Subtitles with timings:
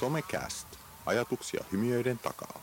[0.00, 0.66] Somecast.
[1.06, 2.60] Ajatuksia hymiöiden takaa.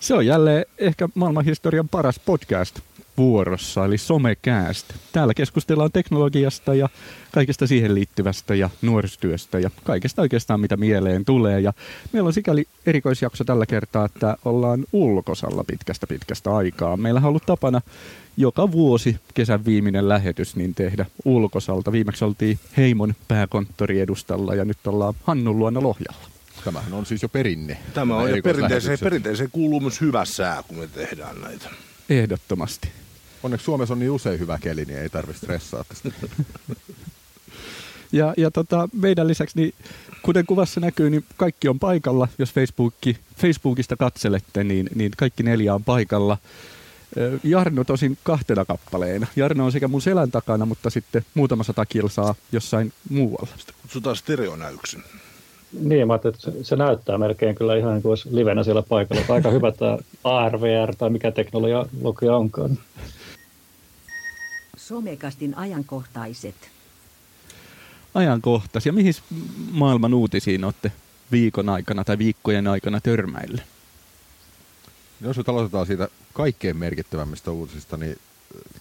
[0.00, 2.80] Se on jälleen ehkä maailmanhistorian paras podcast
[3.18, 4.86] vuorossa, eli Somecast.
[5.12, 6.88] Täällä keskustellaan teknologiasta ja
[7.32, 11.60] kaikesta siihen liittyvästä ja nuorisotyöstä ja kaikesta oikeastaan mitä mieleen tulee.
[11.60, 11.72] Ja
[12.12, 16.96] meillä on sikäli erikoisjakso tällä kertaa, että ollaan ulkosalla pitkästä pitkästä aikaa.
[16.96, 17.80] Meillä on ollut tapana
[18.36, 21.92] joka vuosi kesän viimeinen lähetys niin tehdä ulkosalta.
[21.92, 26.28] Viimeksi oltiin Heimon pääkonttori edustalla ja nyt ollaan Hannun luona Lohjalla.
[26.64, 27.78] Tämähän on siis jo perinne.
[27.94, 31.70] Tämä on ja perinteeseen, perinteeseen kuuluu myös hyvä sää, kun me tehdään näitä.
[32.08, 32.88] Ehdottomasti.
[33.42, 36.10] Onneksi Suomessa on niin usein hyvä keli, niin ei tarvitse stressaa tästä.
[38.12, 39.74] Ja, ja tota, meidän lisäksi, niin,
[40.22, 42.28] kuten kuvassa näkyy, niin kaikki on paikalla.
[42.38, 46.38] Jos Facebookki, Facebookista katselette, niin, niin kaikki neljä on paikalla.
[47.44, 49.26] Jarno tosin kahtena kappaleena.
[49.36, 53.48] Jarno on sekä mun selän takana, mutta sitten muutama sata kilsaa jossain muualla.
[53.82, 55.02] Kutsutaan stereonäyksin.
[55.72, 59.22] Niin, mä että se, näyttää melkein kyllä ihan niin kuin olisi livenä siellä paikalla.
[59.28, 61.86] Aika hyvä tämä ARVR tai mikä teknologia
[62.36, 62.78] onkaan.
[64.88, 66.70] Somekastin ajankohtaiset.
[68.14, 68.92] Ajankohtaisia.
[68.92, 69.14] Mihin
[69.70, 70.92] maailman uutisiin olette
[71.32, 73.62] viikon aikana tai viikkojen aikana törmäille?
[75.20, 78.18] Jos nyt aloitetaan siitä kaikkein merkittävämmistä uutisista, niin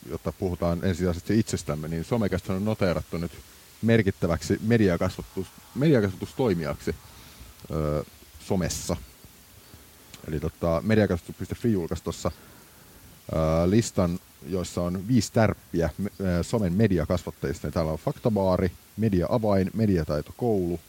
[0.10, 3.32] jotta puhutaan ensisijaisesti itsestämme, niin Somecast on noteerattu nyt
[3.82, 6.96] merkittäväksi mediakasvatus, mediakasvatustoimijaksi
[7.72, 8.04] öö,
[8.40, 8.96] somessa.
[10.28, 12.32] Eli tota, mediakasvatus.fi julkaisi tuossa
[13.66, 16.10] listan, joissa on viisi tärppiä me-
[16.42, 17.68] somen mediakasvattajista.
[17.68, 20.80] Ja täällä on Faktabaari, Media Avain, Mediataito Koulu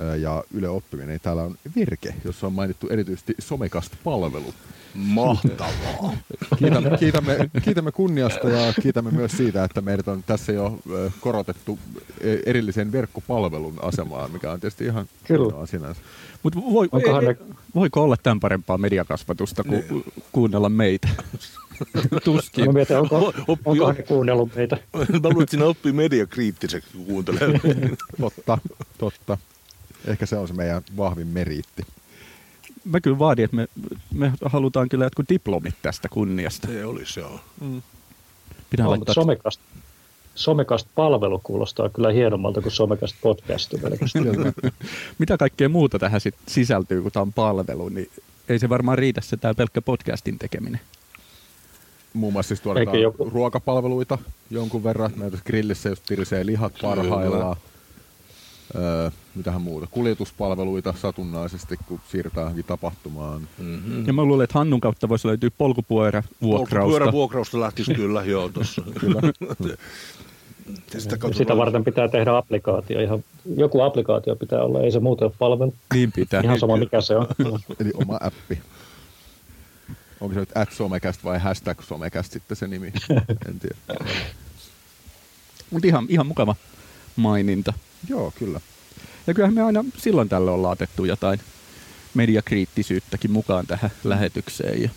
[0.00, 1.20] öö, ja Yle Oppiminen.
[1.20, 4.54] Täällä on Virke, jossa on mainittu erityisesti Somecast-palvelu.
[4.94, 6.16] Mahtavaa.
[6.58, 10.78] Kiitämme, kiitämme, kiitämme kunniasta ja kiitämme myös siitä, että meidät on tässä jo
[11.20, 11.78] korotettu
[12.20, 15.44] e- erillisen verkkopalvelun asemaan, mikä on tietysti ihan Kyllä.
[15.44, 16.00] hienoa sinänsä.
[16.42, 21.08] Mutta voi, ne- voiko olla tämän parempaa mediakasvatusta kuin kuunnella meitä?
[22.24, 22.66] Tuskin.
[22.66, 24.76] Mä mietin, onko, Oppi- onkohan ne kuunnellut meitä.
[24.92, 27.60] Mä luulen, että siinä oppii mediakriittiseksi, kun kuuntelee.
[28.20, 28.58] Totta,
[28.98, 29.38] totta.
[30.06, 31.82] Ehkä se on se meidän vahvin meriitti.
[32.84, 33.68] Mä kyllä vaadin, että me,
[34.14, 36.68] me halutaan kyllä jotkut diplomit tästä kunniasta.
[36.68, 37.40] Se olisi, joo.
[38.70, 39.60] Pitää On, laittaa somekast,
[40.34, 43.74] somekast palvelu kuulostaa kyllä hienommalta kuin somekast podcast
[45.18, 48.10] mitä kaikkea muuta tähän sit sisältyy, kun tämä on palvelu, niin
[48.48, 50.80] ei se varmaan riitä se tämä pelkkä podcastin tekeminen.
[52.16, 54.18] Muun muassa siis Eikä joku- ruokapalveluita
[54.50, 55.12] jonkun verran.
[55.16, 57.56] Meillä grillissä just tirisee lihat parhaillaan.
[58.76, 59.86] Öö, mitähän muuta.
[59.90, 63.48] Kuljetuspalveluita satunnaisesti, kun siirrytään johonkin tapahtumaan.
[63.58, 64.06] Mm-hmm.
[64.06, 66.98] Ja mä luulen, että Hannun kautta voisi löytyä polkupyörävuokrausta.
[66.98, 68.82] Pyörävuokrausta lähtisi kyllä, joo, tossa.
[70.94, 73.00] Ja sitä, kautta Sitä varten pitää tehdä applikaatio.
[73.00, 73.24] Ihan,
[73.56, 75.74] joku applikaatio pitää olla, ei se muuten ole palvelu.
[75.94, 76.40] Niin pitää.
[76.40, 77.26] Ihan sama mikä se on.
[77.80, 78.58] Eli oma appi.
[80.20, 82.92] Onko se nyt at somecast vai hashtag somecast sitten se nimi?
[83.48, 84.04] En tiedä.
[85.70, 86.56] Mutta ihan, ihan mukava
[87.16, 87.72] maininta.
[88.08, 88.60] Joo, kyllä.
[89.26, 91.40] Ja kyllähän me aina silloin tällä ollaan otettu jotain
[92.14, 94.82] mediakriittisyyttäkin mukaan tähän lähetykseen.
[94.82, 94.88] Ja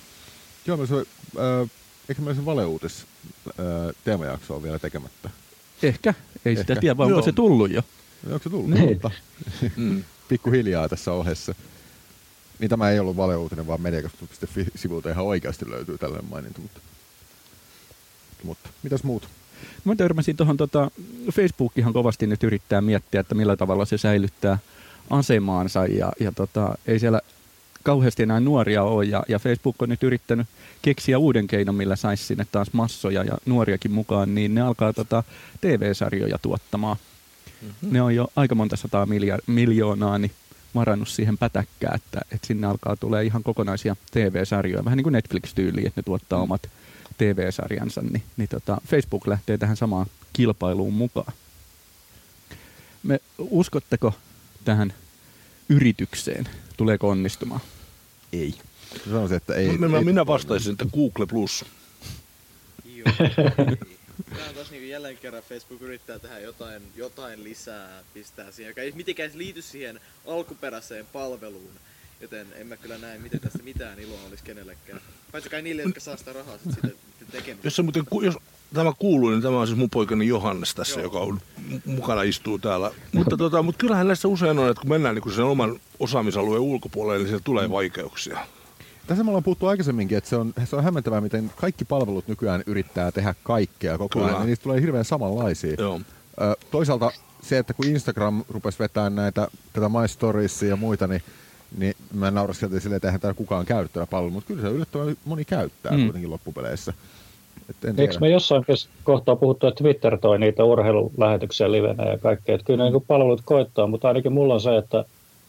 [0.66, 1.70] Joo, me se, äh,
[2.10, 3.06] eikö meillä se valeuutis
[3.48, 3.56] äh,
[4.04, 5.30] teemajakso on vielä tekemättä?
[5.84, 6.14] ehkä,
[6.46, 6.82] ei sitä Ehkä.
[6.82, 7.82] tiedä, vai onko se tullut jo.
[8.28, 8.70] Onko se tullut?
[8.70, 9.02] Niin.
[9.76, 10.04] Mm.
[10.30, 11.56] Pikkuhiljaa tässä ohessa.
[12.60, 16.62] Niin tämä ei ollut valeuutinen, vaan mediakasvatus.fi-sivulta ihan oikeasti löytyy tällainen maininta.
[16.62, 16.80] Mutta,
[18.44, 19.30] mutta mitäs muut?
[19.86, 20.92] Mä törmäsin tuohon, tota,
[21.32, 24.58] Facebookihan kovasti nyt yrittää miettiä, että millä tavalla se säilyttää
[25.10, 27.22] asemaansa ja, ja tota, ei siellä
[27.84, 30.48] kauheasti enää nuoria ole ja, ja Facebook on nyt yrittänyt
[30.82, 35.24] keksiä uuden keinon, millä saisi sinne taas massoja ja nuoriakin mukaan, niin ne alkaa tota,
[35.62, 36.98] TV-sarjoja tuottamaan.
[37.62, 37.94] Mm-hmm.
[37.94, 40.32] Ne on jo aika monta sataa milja- miljoonaa niin
[40.76, 45.88] varannut siihen pätäkkää, että, että sinne alkaa tulee ihan kokonaisia TV-sarjoja, vähän niin kuin Netflix-tyyliin,
[45.88, 46.70] että ne tuottaa omat
[47.18, 51.34] TV-sarjansa, niin, niin tota, Facebook lähtee tähän samaan kilpailuun mukaan.
[53.04, 54.14] Me, uskotteko
[54.66, 54.94] tähän
[55.70, 56.50] yritykseen?
[56.78, 57.62] Tuleeko onnistumaan?
[58.34, 58.56] Ei.
[59.06, 59.78] Sanoisin, että ei.
[59.78, 61.66] Minä, ei minä vastaisin, että Google Plus.
[64.30, 68.82] Tämä on taas niin jälleen kerran Facebook yrittää tehdä jotain, jotain lisää, pistää siihen, joka
[68.82, 71.72] ei mitenkään liity siihen alkuperäiseen palveluun.
[72.22, 75.02] Joten en mä kyllä näe, miten tästä mitään iloa olisi kenellekään.
[75.32, 76.98] Paitsi kai niille, jotka saa sitä rahaa sit siitä
[77.32, 77.68] tekemisestä.
[77.68, 78.38] Jos, se muuten, jos
[78.74, 81.04] tämä kuuluu, niin tämä on siis mun poikani Johannes tässä, Joo.
[81.04, 81.42] joka on
[81.86, 82.92] mukana istuu täällä.
[83.14, 87.18] mutta, tota, mutta kyllähän näissä usein on, että kun mennään niin sen oman osaamisalueen ulkopuolelle,
[87.18, 88.48] niin siellä tulee vaikeuksia.
[89.10, 92.64] Tässä me ollaan puhuttu aikaisemminkin, että se on, se on hämmentävää, miten kaikki palvelut nykyään
[92.66, 95.76] yrittää tehdä kaikkea koko ajan, ja niistä tulee hirveän samanlaisia.
[95.80, 96.00] Joo.
[96.42, 97.12] Ö, toisaalta
[97.42, 101.22] se, että kun Instagram rupesi vetämään näitä, tätä My Storiesia ja muita, niin,
[101.78, 105.46] niin mä nauraskeltiin silleen, että eihän täällä kukaan käyttää palvelua, mutta kyllä se yllättävän moni
[105.46, 106.04] käyttää Mm.
[106.04, 106.94] kuitenkin loppupeleissä.
[107.70, 108.20] Et en Eikö tiedä.
[108.22, 108.64] me jossain
[109.04, 112.56] kohtaa puhuttu, että Twitter toi niitä urheilulähetyksiä livenä ja kaikkea.
[112.56, 115.06] Että kyllä ne niin palvelut koittaa, mutta ainakin mulla on se, että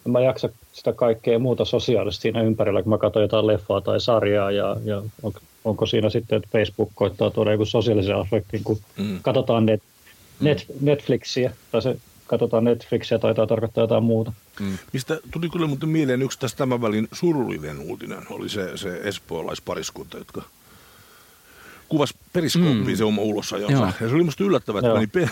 [0.07, 4.01] en mä jaksa sitä kaikkea muuta sosiaalista siinä ympärillä, kun mä katson jotain leffaa tai
[4.01, 5.33] sarjaa ja, ja on,
[5.65, 9.19] onko siinä sitten, että Facebook koittaa tuoda joku sosiaalisen aspektin, kun Mm.
[9.23, 9.83] katsotaan net,
[10.41, 14.33] net, Netflixiä tai se katsotaan Netflixiä taitaa tarkoittaa jotain muuta.
[14.93, 20.19] Mistä tuli kyllä muuten mieleen yksi tästä tämän välin surullinen uutinen, oli se, se espoolaispariskunta,
[20.19, 20.43] jotka
[21.91, 22.97] kuvasi periskooppiin Mm.
[22.97, 23.73] se oma ulosajonsa.
[23.79, 23.87] Joo.
[24.01, 24.95] Ja se oli musta yllättävää, että, Joo.
[24.95, 25.31] meni pe-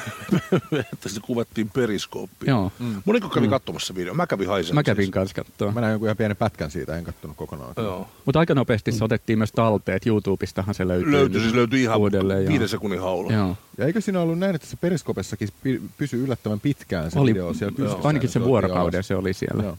[0.92, 2.50] että se kuvattiin periskooppiin.
[2.50, 2.72] Joo.
[3.04, 4.14] Moniko kävi katsomassa video?
[4.14, 4.74] Mä kävin haisemassa.
[4.74, 5.72] Mä kävin kanssa katsoa.
[5.72, 7.74] Mä näin jonkun ihan pienen pätkän siitä, en kattonut kokonaan.
[7.76, 8.08] Joo.
[8.24, 10.06] Mutta aika nopeasti se otettiin myös talteet.
[10.06, 11.12] YouTubestahan se löytyy.
[11.12, 12.50] Löytyi, siis löytyi ihan uudelleen, joo.
[12.52, 13.32] viiden sekunnin haulla.
[13.32, 13.56] Joo.
[13.78, 17.54] Ja eikö siinä ollut näin, että se periskopessakin py- pysyi yllättävän pitkään se Oli, video
[17.54, 18.08] siellä pystyssä?
[18.08, 19.62] ainakin se vuorokauden se oli siellä.
[19.62, 19.76] Joo.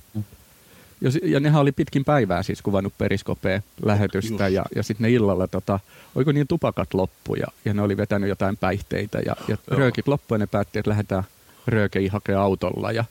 [1.23, 4.53] Ja, nehän oli pitkin päivää siis kuvannut periskopea lähetystä Just.
[4.53, 5.79] ja, ja sitten ne illalla, tota,
[6.15, 9.79] oliko niin tupakat loppu ja, ja ne oli vetänyt jotain päihteitä ja, ja Joo.
[9.79, 11.23] röökit loppu ja ne päätti, että lähdetään
[11.67, 13.05] röökeihin hakea autolla ja,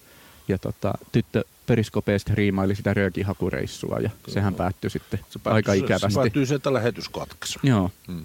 [0.49, 6.11] ja tota, tyttö periskopeesta riimaili sitä röökihakureissua ja sehän päättyi sitten Se päättyi- aika ikävästi.
[6.11, 7.59] Se päättyi se, että lähetys katkesi.
[7.63, 7.91] Joo.
[8.09, 8.25] Mm.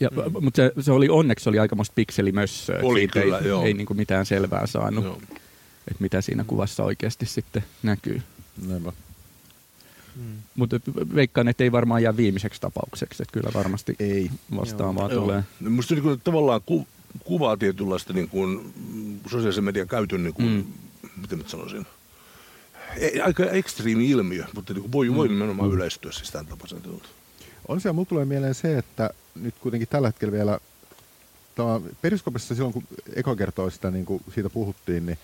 [0.00, 0.08] Ja,
[0.40, 2.80] Mutta se, se oli onneksi oli aikamoista pikselimössöä.
[2.82, 3.64] Oli siitä kyllä, ei, joo.
[3.64, 5.20] ei niinku mitään selvää saanut, Joo.
[5.88, 8.22] Että mitä siinä kuvassa oikeasti sitten näkyy.
[8.66, 8.92] Näinpä.
[10.54, 10.80] Mutta
[11.14, 14.30] veikkaan, että ei varmaan jää viimeiseksi tapaukseksi, että kyllä varmasti Ei.
[14.56, 15.22] vastaavaa Joo.
[15.22, 15.44] tulee.
[15.60, 16.86] No Musta niin kuin, tavallaan ku,
[17.24, 20.54] kuvaa tietynlaista niin kuin, mm, sosiaalisen median käytön, niin kuin, Mm.
[21.02, 21.20] mm.
[21.20, 21.86] miten mä nyt sanoisin,
[22.96, 26.82] ei, aika ekstriimi ilmiö, mutta niin kuin voi, voi nimenomaan yleistyä siis tämän tapaisen.
[27.68, 30.60] On siellä, mulla tulee mieleen se, että nyt kuitenkin tällä hetkellä vielä
[32.02, 32.84] Periskopissa silloin, kun
[33.14, 35.18] eka kertoo sitä, niin kuin siitä puhuttiin, niin,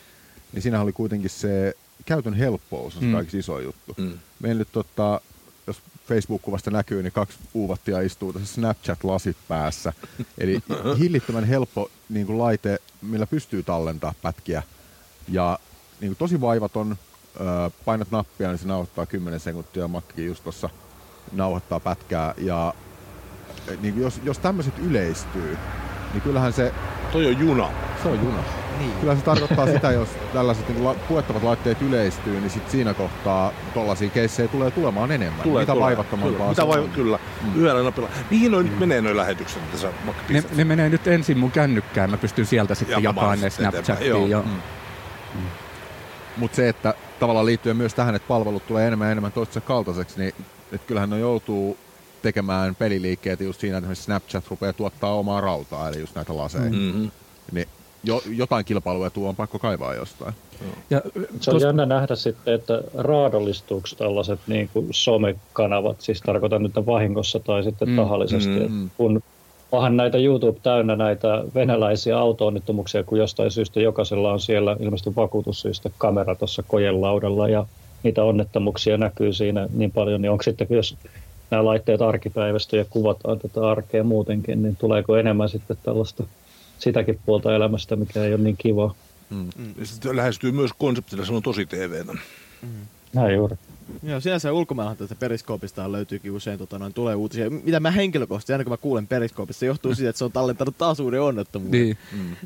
[0.52, 3.12] niin siinä oli kuitenkin se käytön helppous on se Mm.
[3.12, 3.94] kaikista iso juttu.
[3.98, 4.18] Mm.
[4.40, 5.20] Meillä nyt, tota,
[5.66, 9.92] jos Facebook-kuvasta näkyy, niin kaksi uuvattia istuu tässä Snapchat-lasit päässä.
[10.38, 10.60] Eli
[10.98, 14.62] hillittömän helppo niin kuin laite, millä pystyy tallentaa pätkiä.
[15.28, 15.58] Ja
[16.00, 16.96] niin kuin tosi vaivaton,
[17.84, 20.70] painat nappia, niin se nauhoittaa 10 sekuntia, Makkikin just tuossa
[21.32, 22.34] nauhoittaa pätkää.
[22.38, 22.74] Ja
[23.80, 25.58] niin kuin jos, jos tämmöiset yleistyy,
[26.12, 26.72] niin kyllähän se,
[27.12, 27.68] Toi on juna.
[28.02, 28.38] se on juna.
[28.78, 28.92] Niin.
[29.00, 33.52] Kyllä se tarkoittaa sitä, jos tällaiset niin la- puettavat laitteet yleistyy, niin sit siinä kohtaa
[33.74, 35.40] tollaisia keissejä tulee tulemaan enemmän.
[35.42, 35.84] Tulee, Mitä tulee.
[35.86, 36.88] vaivattomampaa Kyllä, mitä se vai, on.
[36.88, 37.60] Kyllä, mm.
[37.60, 38.08] yhdellä napilla.
[38.30, 41.50] Mihin noin nyt menee noin lähetykset, mitä sä vaikka Ne, ne menee nyt ensin mun
[41.50, 44.30] kännykkään, mä pystyn sieltä sitten Jakamaan jakamaan ne Snapchattiin.
[44.30, 44.42] Ja,
[46.36, 50.18] Mutta se, että tavallaan liittyen myös tähän, että palvelut tulee enemmän ja enemmän toistensa kaltaiseksi,
[50.20, 50.34] niin
[50.72, 51.76] että kyllähän ne joutuu
[52.22, 56.64] tekemään peliliikkeitä just siinä, että esimerkiksi Snapchat rupeaa tuottaa omaa rautaa, eli just näitä laseja.
[56.70, 56.76] Mm.
[56.76, 57.10] Mm-hmm.
[57.52, 57.66] Niin
[58.04, 60.34] jo, jotain kilpailuetua on pakko kaivaa jostain.
[60.90, 61.00] ja,
[61.40, 66.72] Se on tos- jännä nähdä sitten, että raadollistuuko tällaiset niin kuin somekanavat, siis tarkoitan nyt
[66.86, 68.60] vahingossa tai sitten Mm, tahallisesti.
[68.68, 68.90] mm.
[68.96, 69.22] kun
[69.72, 75.90] onhan näitä YouTube täynnä näitä venäläisiä auto-onnettomuuksia, kun jostain syystä jokaisella on siellä ilmeisesti vakuutussyistä
[75.98, 77.66] kamera tuossa kojelaudalla ja
[78.02, 80.96] niitä onnettomuuksia näkyy siinä niin paljon, niin onko sitten, jos
[81.52, 86.24] nämä laitteet arkipäivästä ja kuvataan tätä arkea muutenkin, niin tuleeko enemmän sitten tällaista
[86.78, 88.94] sitäkin puolta elämästä, mikä ei ole niin kivaa.
[89.78, 92.12] Ja sitten lähestyy myös konseptilla, se on tosi TVtä.
[93.12, 93.56] Näin juuri.
[94.02, 97.50] Joo, sinänsä ulkomailla tästä periskoopista löytyykin usein tota, noin, tulee uutisia.
[97.50, 100.78] Mitä mä henkilökohtaisesti, aina kun mä kuulen periskoopista, se johtuu siitä, että se on tallentanut
[100.78, 101.80] taas uuden onnettomuuden.
[101.80, 101.96] niin,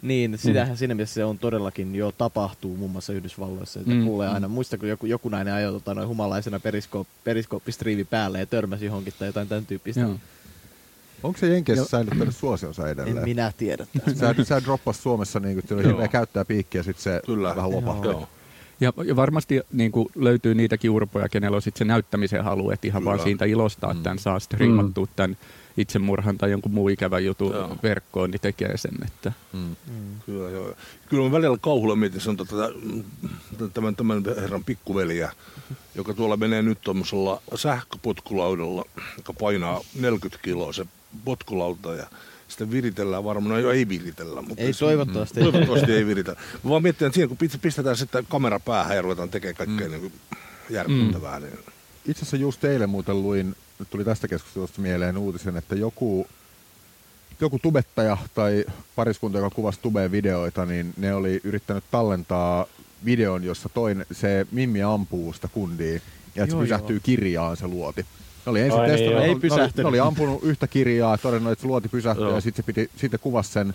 [0.02, 3.80] Niin, sitähän siinä mielessä se on todellakin jo tapahtuu muun muassa Yhdysvalloissa.
[3.80, 7.06] Että Mm, mm, kuulee aina, muista kun joku, joku nainen ajoi tota, noin humalaisena periskoop,
[7.24, 10.00] periskooppistriivi päälle ja törmäsi johonkin tai jotain tämän tyyppistä.
[10.00, 10.14] joo.
[11.22, 13.24] Onko se Jenkeissä säilyttänyt suosionsa En edelleen?
[13.24, 13.86] minä tiedä.
[14.14, 17.56] Sä, sä droppas Suomessa niin kuin, käyttää piikkiä, sit se Kyllä.
[17.56, 18.12] vähän lopahtaa.
[18.12, 18.28] Joo.
[18.80, 22.86] Ja, ja varmasti niin kuin, löytyy niitäkin urpoja, kenellä on sitten se näyttämisen halu, että
[22.86, 23.24] ihan vaan Kyllä.
[23.24, 24.02] siitä ilostaa Mm.
[24.02, 25.36] tämän, saa striimattua tämän
[25.76, 27.76] itsemurhan tai jonkun muun ikävän jutun Joo.
[27.82, 28.92] verkkoon, niin tekee sen.
[29.06, 29.32] Että.
[29.52, 29.76] Mm.
[30.26, 30.74] Kyllä, joo.
[31.08, 32.54] Kyllä mä välillä kauhulla mietin sen, tätä,
[33.74, 35.32] tämän, tämän herran pikkuveliä,
[35.94, 38.84] joka tuolla menee nyt tuommoisella sähköpotkulaudalla,
[39.16, 40.86] joka painaa 40 kiloa se
[41.24, 42.06] potkulauta ja
[42.56, 44.42] sitten viritellään varmaan, no ei viritellä.
[44.42, 45.40] Mutta Ei toivottavasti.
[45.40, 46.36] Toivottavasti ei viritä.
[46.64, 49.88] Mä vaan mietin, että siinä kun pist- pistetään sitten kamera päähän ja ruvetaan tekemään kaikkea
[49.88, 49.92] mm.
[49.92, 50.12] niin
[50.70, 51.58] järkyttävää, niin
[52.06, 53.56] Itse asiassa just eilen muuten luin,
[53.90, 56.26] tuli tästä keskustelusta mieleen uutisen, että joku,
[57.40, 58.64] joku tubettaja tai
[58.96, 62.66] pariskunta, joka kuvasi tubeen videoita, niin ne oli yrittänyt tallentaa
[63.04, 66.00] videon, jossa toinen, se Mimmi ampuu sitä kundia
[66.34, 67.02] ja että se pysähtyy joo.
[67.02, 68.06] kirjaan se luoti.
[68.46, 69.20] Ne oli ensin Ai niin, testannut, joo.
[69.20, 69.84] ne Ei oli- ne oli, pysähtynyt.
[69.84, 73.20] ne oli ampunut yhtä kirjaa, todennut, että se luoti pysähtyä ja sitten se piti, sitten
[73.20, 73.74] kuvasi sen,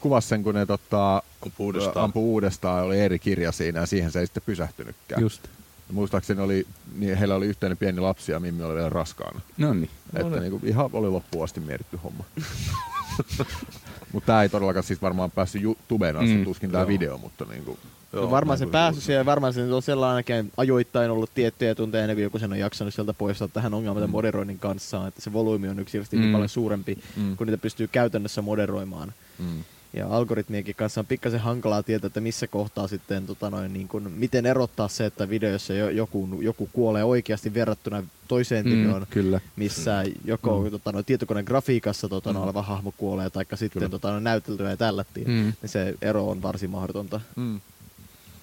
[0.00, 2.04] kuvasi sen, kun ne tota, Ampuu uudestaan.
[2.04, 5.20] ampui uudestaan ja oli eri kirja siinä ja siihen se ei sitten pysähtynytkään.
[5.22, 5.48] Just.
[5.92, 6.66] Muistaakseni oli,
[6.98, 9.40] niin heillä oli yhteinen pieni lapsi ja Mimmi oli vielä raskaana.
[9.58, 9.90] No niin.
[10.14, 10.40] Että niin.
[10.40, 12.24] niinku, ihan oli loppuun asti mietitty homma.
[14.12, 17.78] mutta tämä ei todellakaan siis varmaan päässyt YouTubeen asti, Mm, tuskin tämä video, mutta niinku,
[18.12, 22.22] No varmaan se tuli siihen, varmaan se on sellainen ajoittain ollut tiettyjä tunteja ennen kuin
[22.24, 24.10] joku sen on jaksanut sieltä poistaa tähän ongelmaan mm.
[24.10, 26.20] moderoinnin kanssa, että se volyymi on yksinkertaisesti mm.
[26.20, 26.24] Mm.
[26.24, 27.22] niin paljon suurempi, Mm.
[27.22, 27.36] mm.
[27.36, 29.12] kun niitä pystyy käytännössä moderoimaan.
[29.38, 29.64] Mm.
[29.92, 34.12] Ja algoritmienkin kanssa on pikkasen hankalaa tietää, että missä kohtaa sitten, tota noin, niin kun,
[34.16, 39.40] miten erottaa se, että videossa jo, joku, joku kuolee oikeasti verrattuna toiseen Mm, videoon, kyllä.
[39.56, 40.70] missä joko mm.
[40.70, 43.88] tota, noin, tietokoneen grafiikassa tota, noin, oleva hahmo kuolee, tai sitten Kyllä.
[43.90, 45.26] tota, noin, näyteltyä ja tällättiin.
[45.28, 45.32] Mm.
[45.34, 45.52] Mm.
[45.62, 47.20] Niin se ero on varsin mahdotonta.
[47.36, 47.60] Mm.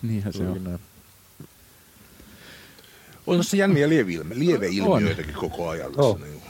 [0.03, 0.63] Niinhän se on.
[0.63, 0.79] Näin.
[3.27, 5.87] On tässä jänniä lieveilmiöitäkin koko ajan.
[5.91, 6.19] Tässä, Oh.
[6.19, 6.41] niin.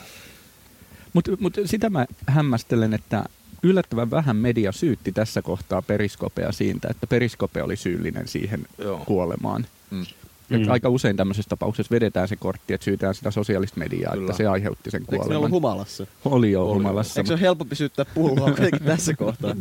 [1.13, 3.23] Mutta mut sitä mä hämmästelen, että
[3.63, 8.99] yllättävän vähän media syytti tässä kohtaa Periskopea siitä, että Periskope oli syyllinen siihen Joo.
[9.05, 9.65] kuolemaan.
[9.91, 10.05] Mm.
[10.49, 10.69] Ja Mm.
[10.71, 14.25] Aika usein tämmöisessä tapauksessa vedetään se kortti, että syytään sitä sosiaalista mediaa, Kyllä.
[14.25, 15.51] että se aiheutti sen Eikö ne ollut kuoleman.
[15.51, 16.07] humalassa?
[16.25, 17.19] Oli jo Oli, humalassa.
[17.19, 18.51] Eikö se ole helpompi syyttää pulloa
[18.85, 19.55] tässä kohtaa?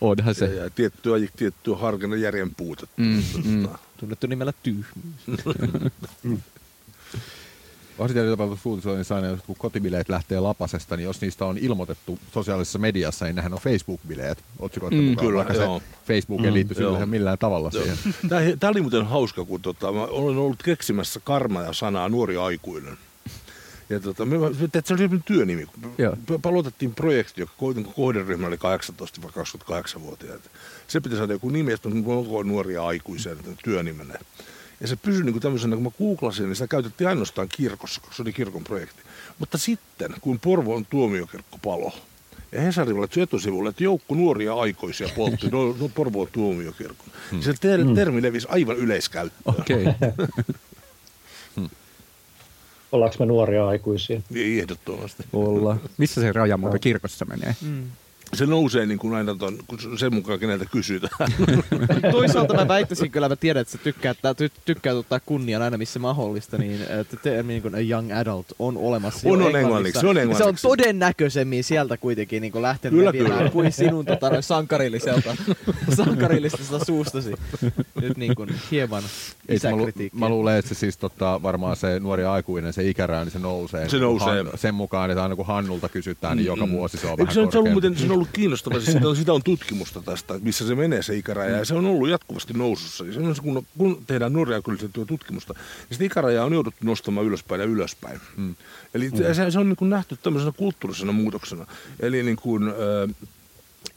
[0.00, 0.54] Onhan Ja, se.
[0.54, 2.94] ja tiettyä, tiettyä harkinnan järjen puutetta.
[3.02, 3.68] Mm, mm.
[3.96, 4.94] Tunnettu nimellä tyhmyys.
[7.98, 12.78] Vasiten tapahtuisi uutisoinnin aina, jos kun kotibileet lähtee lapasesta, niin jos niistä on ilmoitettu sosiaalisessa
[12.78, 15.78] mediassa, niin nehän on Facebook-bileet otsikoiden Mm, mukaan, kyllä, vaikka joo.
[15.80, 17.82] se Facebook ei Mm, liitty siihen millään tavalla Joo.
[17.82, 17.98] siihen.
[18.28, 22.36] Tämä, tämä oli muuten hauska, kun tota, mä olen ollut keksimässä karma ja sanaa nuori
[22.36, 22.98] aikuinen.
[23.90, 24.64] Ja tota, me, me, se
[24.94, 25.66] oli semmoinen työnimi.
[25.98, 26.16] Joo.
[26.28, 30.50] Me aloitettiin projekti, joka ko- niin kohderyhmä oli 18-28-vuotiaita.
[30.88, 34.14] Se piti saada joku nimi, että onko nuoria aikuisia työnimenä.
[34.80, 38.16] Ja se pysyi niin kuin tämmöisenä, kun mä googlasin, niin sitä käytettiin ainoastaan kirkossa, koska
[38.16, 39.02] se oli kirkon projekti.
[39.38, 41.92] Mutta sitten, kun Porvoon tuomiokirkko palo,
[42.52, 47.06] ja Hesarilla oli etusivulla, että joukko nuoria aikuisia poltti no, no Porvoon tuomiokirkon.
[47.30, 47.42] Hmm.
[47.42, 49.54] Se ter- termi levisi aivan yleiskäyttöön.
[49.60, 49.84] Okay.
[52.92, 54.20] Ollaanko me nuoria aikuisia?
[54.30, 55.22] Niin, Ehdottomasti.
[55.32, 55.76] Olla.
[55.98, 57.54] Missä se raja muuten kirkossa menee?
[58.34, 61.32] Se nousee niin kuin aina ton, kun sen mukaan, keneltä kysytään.
[62.12, 65.98] Toisaalta mä väittäisin kyllä, mä tiedän, että sä tykkäät, ty, tykkäät ottaa kunnian aina missä
[65.98, 70.06] mahdollista, niin että termi niin kuin a young adult on olemassa On, on englanniksi, se
[70.06, 70.68] on Ja Se on englanniksi.
[70.68, 73.50] todennäköisemmin sieltä kuitenkin niin kuin lähtenyt Kyllä, kyllä.
[73.50, 75.36] kuin sinun tota, sankarilliselta,
[75.96, 77.32] sankarillisesta suustasi.
[78.00, 79.02] Nyt niin kuin hieman
[79.48, 80.20] Ei, mä, lu- isäkritiikkiä.
[80.20, 83.88] mä luulen, että se siis tota, varmaan se nuori aikuinen, se ikäraja, niin se nousee.
[83.88, 84.28] Se nousee.
[84.42, 87.34] Han, sen mukaan, että aina kun Hannulta kysytään, niin joka vuosi se on Eikö vähän
[87.34, 90.66] se, on- se ollut, muuten, ollut kiinnostavaa, siis sitä, on, sitä on tutkimusta tästä, missä
[90.66, 93.04] se menee se ikäraja, ja se on ollut jatkuvasti nousussa.
[93.04, 97.26] Ja se on, kun, kun tehdään nuoria kyllä tutkimusta, niin sitä ikärajaa on jouduttu nostamaan
[97.26, 98.20] ylöspäin ja ylöspäin.
[98.36, 98.54] Mm.
[98.94, 99.16] Eli mm.
[99.16, 101.66] se, se on niin kuin nähty tämmöisenä kulttuurisena muutoksena.
[102.00, 103.28] Eli niin kuin, äh,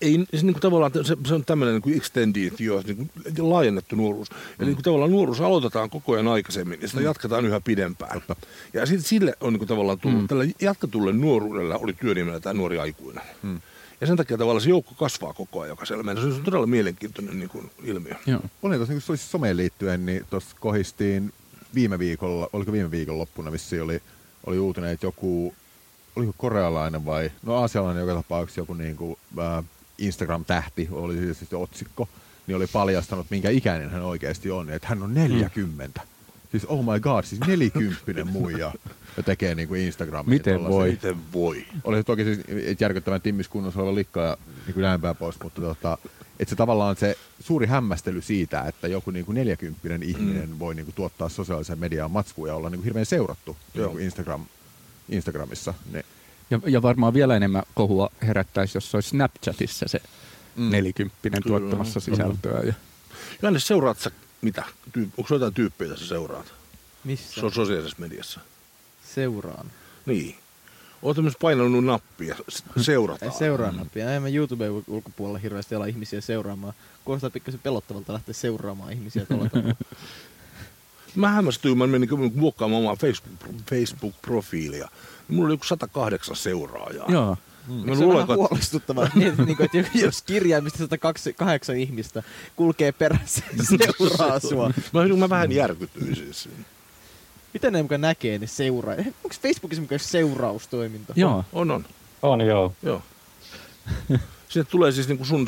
[0.01, 3.49] ei, se, niin kuin tavallaan, se, se on tämmöinen niin kuin extended jo, niin kuin
[3.49, 4.29] laajennettu nuoruus.
[4.59, 8.21] Eli niin kuin tavallaan nuoruus aloitetaan koko ajan aikaisemmin ja sitä jatketaan yhä pidempään.
[8.73, 10.27] Ja sitten sille on niin kuin tavallaan tullut, mm.
[10.27, 13.23] tällä jatketulle nuoruudella oli työnimellä tämä nuori aikuinen.
[13.43, 13.61] Mm.
[14.01, 16.21] Ja sen takia tavallaan se joukko kasvaa koko ajan jokaisella meillä.
[16.21, 18.15] Se on todella mielenkiintoinen niin kuin ilmiö.
[18.25, 18.41] Joo.
[18.63, 21.33] Oli tuossa niin siis someen liittyen, niin tuossa kohistiin
[21.73, 24.01] viime viikolla, oliko viime viikon loppuna, missä oli,
[24.45, 25.55] oli uutinen, että joku,
[26.15, 29.63] oliko korealainen vai, no aasialainen joka tapauksessa joku niin kuin, äh,
[29.97, 32.09] Instagram-tähti, oli siis siis otsikko,
[32.47, 36.01] niin oli paljastanut, minkä ikäinen hän oikeasti on, että hän on 40.
[36.51, 38.73] Siis oh my god, siis nelikymppinen muija
[39.19, 40.29] ja tekee niin kuin Instagramiin.
[40.29, 40.89] Miten voi?
[40.91, 41.65] Miten voi?
[41.83, 42.39] Oli se toki siis
[42.79, 45.97] järkyttävän timmiskunnossa oleva likka ja niin kuin näin päin pois, mutta tota,
[46.39, 50.59] että se tavallaan se suuri hämmästely siitä, että joku niin kuin 40 ihminen mm.
[50.59, 53.91] voi niin kuin tuottaa sosiaaliseen mediaan matskua ja olla niin kuin hirveän seurattu niin Joo.
[53.91, 54.45] kuin Instagram,
[55.09, 55.73] Instagramissa.
[55.91, 56.03] Ne,
[56.51, 60.01] Ja, ja varmaan vielä enemmän kohua herättäisi, jos se olisi Snapchatissa se
[60.55, 60.69] Mm.
[60.69, 61.59] nelikymppinen Kyllä.
[61.59, 62.61] tuottamassa sisältöä.
[62.61, 62.73] Ja...
[63.41, 64.11] Johannes, seuraat sä
[64.41, 64.63] mitä?
[64.91, 66.53] Tyy- onko se jotain tyyppejä, sä seuraat?
[67.03, 68.39] Missä Se on sosiaalisessa mediassa.
[69.15, 69.71] Seuraan?
[70.05, 70.35] Niin.
[71.01, 72.35] Oletko myös painanut nappia?
[72.81, 73.31] Seurataan.
[73.31, 74.13] Ei seuraa nappia.
[74.13, 76.73] Ei mä YouTuben ul- ulkopuolella hirveästi ala ihmisiä seuraamaan.
[77.05, 79.75] Kuulostaa pikkasen pelottavalta lähteä seuraamaan ihmisiä tuolla tavalla.
[81.15, 83.33] Mä hämmästyin, mä menin niin muokkaamaan omaa Facebook,
[83.69, 84.89] Facebook-profiilia.
[85.27, 87.05] Mulla oli joku 108 seuraajaa.
[87.11, 87.37] Joo.
[87.67, 92.23] Mä Se on vähän huolestuttavaa, niin kuin, että jos kirjaimista 108 ihmistä
[92.55, 94.71] kulkee perässä seuraa sua.
[94.93, 96.49] Mä, mä vähän järkytyin siis.
[97.53, 98.95] Miten ne muka näkee ne seuraa?
[98.95, 101.13] Onko Facebookissa muka seuraustoiminta?
[101.15, 101.45] Joo.
[101.53, 101.85] On, on.
[102.21, 102.73] On joo.
[102.83, 103.01] Joo.
[104.49, 105.47] Sinne tulee siis niin kuin sun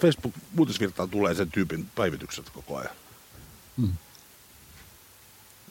[0.00, 2.94] Facebook-uutisvirtaan tulee sen tyypin päivitykset koko ajan.
[3.76, 3.92] Mm.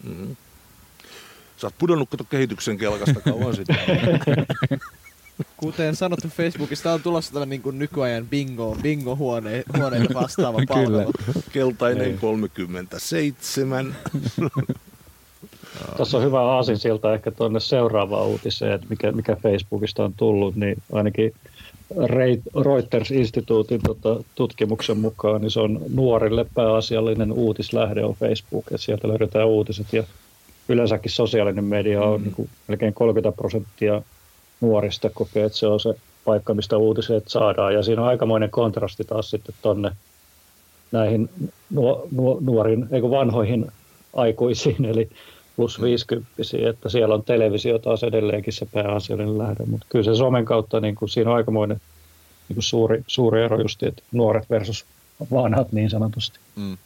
[0.03, 0.35] Mm-hmm.
[1.57, 3.77] Sä oot pudonnut kato kehityksen kelkasta kauan sitten.
[5.57, 10.67] Kuten sanottu Facebookista on tulossa tällainen niin kuin nykyajan bingo, bingo-huone, huoneita vastaava Kyllä.
[10.67, 11.11] palvelu.
[11.51, 13.95] Keltainen 37.
[15.97, 20.77] Tässä on hyvä aasinsilta ehkä tuonne seuraavaan uutiseen, että mikä, mikä Facebookista on tullut, niin
[20.93, 21.33] ainakin
[22.63, 29.47] Reuters-instituutin tota, tutkimuksen mukaan, niin se on nuorille pääasiallinen uutislähde on Facebook, että sieltä löydetään
[29.47, 30.03] uutiset ja
[30.69, 34.01] yleensäkin sosiaalinen media on niin kuin melkein 30 prosenttia
[34.61, 35.93] nuorista kokee, että se on se
[36.25, 37.73] paikka, mistä uutiset saadaan.
[37.73, 39.91] Ja siinä on aikamoinen kontrasti taas sitten tonne
[40.91, 41.29] näihin
[41.69, 43.71] nuo, nuo, nuoriin, eikö vanhoihin
[44.13, 45.09] aikuisiin, eli
[45.55, 46.27] plus 50
[46.69, 50.95] että siellä on televisio taas edelleenkin se pääasiallinen lähde, mutta kyllä se somen kautta niin
[50.95, 51.81] kuin, siinä on aikamoinen
[52.49, 54.85] niin kuin suuri, suuri ero just, että nuoret versus
[55.31, 56.39] vanhat niin sanotusti.
[56.55, 56.77] Mm.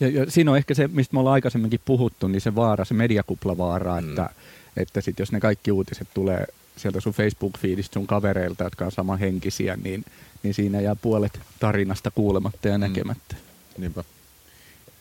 [0.00, 2.94] Ja, ja siinä on ehkä se, mistä me ollaan aikaisemminkin puhuttu, niin se vaara, se
[2.94, 4.08] mediakuplavaara, Mm.
[4.08, 4.30] että,
[4.76, 9.76] että sit jos ne kaikki uutiset tulee sieltä sun Facebook-fiidistä sun kavereilta, jotka on samanhenkisiä,
[9.84, 10.04] niin,
[10.42, 13.36] niin siinä jää puolet tarinasta kuulematta ja näkemättä.
[13.78, 14.04] Niinpä.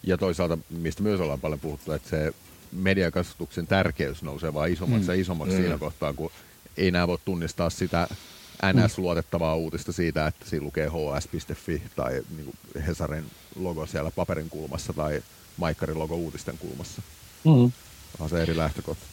[0.03, 2.33] Ja toisaalta, mistä myös ollaan paljon puhuttu, että se
[2.71, 5.13] mediakasvatuksen tärkeys nousee vaan isommaksi mm.
[5.13, 5.61] ja isommaksi Mm.
[5.61, 6.31] siinä kohtaa, kun
[6.77, 8.07] ei enää voi tunnistaa sitä
[8.73, 12.53] NS-luotettavaa uutista siitä, että siinä lukee hs.fi tai niin
[12.87, 13.25] Hesarin
[13.59, 15.23] logo siellä paperin kulmassa tai
[15.57, 17.01] Maikkarin logo uutisten kulmassa.
[17.43, 17.71] Mm.
[18.13, 19.05] Onhan se eri lähtökohta.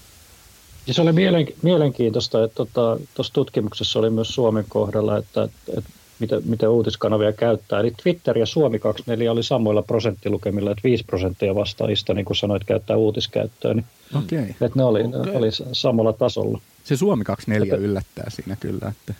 [0.86, 5.42] Ja se oli mielen- mielenkiintoista, että tuossa tota, tutkimuksessa oli myös Suomen kohdalla, että,
[5.78, 5.90] että,
[6.24, 7.80] miten, miten uutiskanavia käyttää.
[7.80, 12.64] Eli Twitter ja Suomi 24 oli samoilla prosenttilukemilla, että 5 prosenttia vastaajista, niin kuin sanoit,
[12.64, 13.84] käyttää uutiskäyttöä, niin.
[14.24, 14.44] Okay.
[14.50, 15.34] että ne oli, okay.
[15.34, 16.60] oli samalla tasolla.
[16.84, 18.88] Se Suomi 24 Että- yllättää siinä kyllä.
[18.88, 19.14] Että.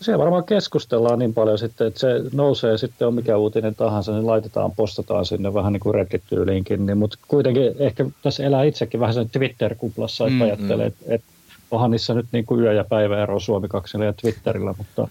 [0.00, 4.26] Siellä varmaan keskustellaan niin paljon sitten, että se nousee sitten on mikä uutinen tahansa, niin
[4.26, 6.86] laitetaan, postataan sinne vähän niin kuin Reddit-tyyliinkin.
[6.86, 11.04] Niin, mutta kuitenkin ehkä tässä elää itsekin vähän sen Twitter-kuplassa, että Mm, mm, ajattelee, että,
[11.08, 11.26] että
[11.70, 15.08] onhan niissä nyt niin kuin yö- ja päiväero Suomi 2 ja Twitterillä, mutta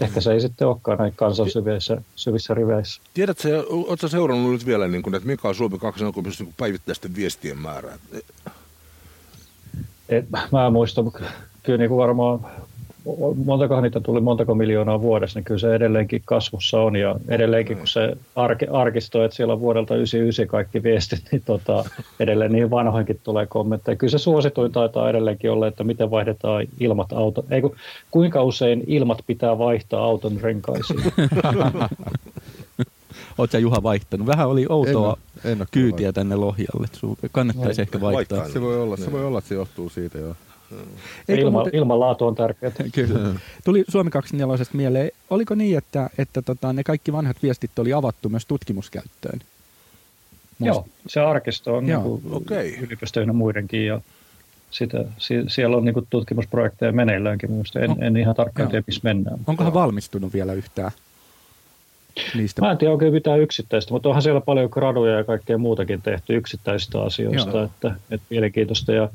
[0.00, 3.02] ehkä se ei sitten olekaan näin kansan syvissä, syvissä riveissä.
[3.14, 7.58] Tiedätkö, oletko seurannut nyt vielä, niin kuin, että mikä on Suomi 2 niin päivittäisten viestien
[7.58, 7.98] määrä?
[10.08, 11.18] Et, mä en muista, mutta
[11.62, 12.46] kyllä niin kuin varmaan
[13.44, 16.96] montakohan niitä tuli, montako miljoonaa vuodessa, niin kyllä se edelleenkin kasvussa on.
[16.96, 21.84] Ja edelleenkin, kun se arki, arkisto, että siellä on vuodelta 99 kaikki viestit, niin tota,
[22.20, 23.96] edelleen niin vanhoinkin tulee kommentteja.
[23.96, 27.44] Kyllä se suosituin taitaa edelleenkin olla, että miten vaihdetaan ilmat auto.
[27.50, 27.76] Ei, kun,
[28.10, 31.00] kuinka usein ilmat pitää vaihtaa auton renkaisiin.
[33.38, 34.26] Oletko Juha vaihtanut?
[34.26, 36.86] Vähän oli outoa En, en kyytiä tänne Lohjalle.
[36.92, 38.38] Sun kannattaisi Ei, ehkä vaihtaa.
[38.38, 38.52] vaihtaa.
[38.52, 40.34] Se voi olla, se voi olla, että se johtuu siitä joo.
[41.28, 42.72] Ilma, muuten- ilmanlaatu on tärkeää.
[42.94, 43.34] Kyllä.
[43.64, 48.28] Tuli Suomi 24 mieleen, oliko niin, että, että tota, ne kaikki vanhat viestit oli avattu
[48.28, 49.40] myös tutkimuskäyttöön?
[50.60, 52.78] Joo, se arkisto on Joo, niin kuin okei.
[52.80, 54.00] yliopistojen ja muidenkin ja
[54.70, 57.50] sitä, si, siellä on niin kuin tutkimusprojekteja meneilläänkin.
[57.80, 59.38] En, No, en ihan tarkkaan tiedä, missä mennään.
[59.46, 60.90] Onkohan valmistunut vielä yhtään
[62.34, 62.62] niistä?
[62.62, 66.36] Mä en tiedä oikein mitään yksittäistä, mutta onhan siellä paljon graduja ja kaikkea muutakin tehty
[66.36, 67.64] yksittäisistä asioista, Joo.
[67.64, 68.92] että, että mielenkiintoista.
[68.92, 69.08] Ja,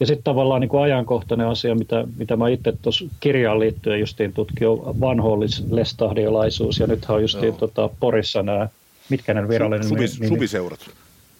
[0.00, 4.32] ja sitten tavallaan niin kuin ajankohtainen asia, mitä, mitä mä itse tuossa kirjaan liittyen justiin
[4.32, 6.78] tutkin, on vanhoollis-lestahdiolaisuus.
[6.80, 7.56] Ja nythän on justiin Joo.
[7.56, 8.68] tota, Porissa nämä,
[9.08, 10.80] mitkä ne virallinen Suvi, nimi- suviseurat.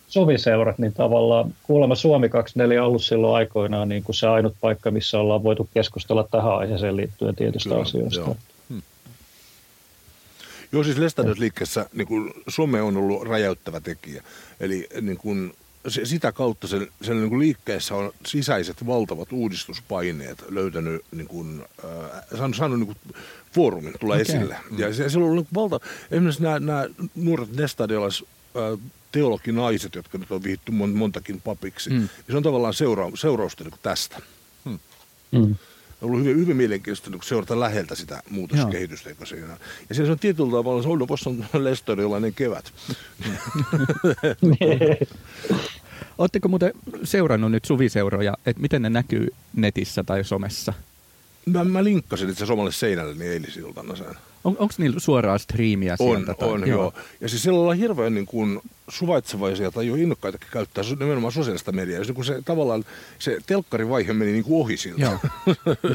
[0.08, 4.90] soviseurat, niin tavallaan kuulemma Suomi 24 on ollut silloin aikoinaan niin kuin se ainut paikka,
[4.90, 8.20] missä ollaan voitu keskustella tähän aiheeseen liittyen tietystä Kyllä, asioista.
[8.20, 8.36] joo.
[10.72, 14.22] Joo, siis Lestadios-liikkeessä niin kuin some on ollut räjäyttävä tekijä.
[14.60, 15.54] Eli niin kuin,
[15.88, 21.64] se, sitä kautta sen, sen niin kuin liikkeessä on sisäiset valtavat uudistuspaineet löytänyt, niin kuin,
[21.84, 23.16] äh, saanut, saanut niin kuin,
[23.52, 24.22] foorumin tulla okay.
[24.22, 24.56] esille.
[24.76, 28.24] Ja se, se on ollut niin kuin valta, esimerkiksi nämä, nämä nuoret Lestadiolais
[28.56, 28.78] äh,
[29.12, 31.96] teologinaiset, jotka nyt on vihitty mon, montakin papiksi, Mm.
[31.96, 32.00] mm.
[32.00, 34.22] niin se on tavallaan seura, seurausta niin kuin tästä.
[34.64, 35.56] Mm.
[36.02, 39.58] On ollut hyvin, hyvin mielenkiintoista seurata läheltä sitä muutoskehitystä, joka siinä on.
[39.88, 42.72] Ja se on tietyllä tavalla, se on tuossa on Lestadiolainen kevät.
[46.18, 46.72] Oletteko muuten
[47.04, 50.72] seurannut nyt suviseuroja, että miten ne näkyy netissä tai somessa?
[51.52, 54.06] Mä, mä linkkasin itse omalle seinälleni eilisiltana sen.
[54.44, 56.34] On, Onko niillä suoraa striimiä On, sieltä?
[56.34, 56.92] tai- on, joo.
[57.20, 61.98] Ja siis siellä ollaan hirveän niin kuin suvaitsevaisia tai jo innokkaitakin käyttää nimenomaan sosiaalista mediaa.
[61.98, 62.84] Jos niin kuin se tavallaan
[63.18, 65.18] se telkkarivaihe meni niin kuin ohi siltä, Joo.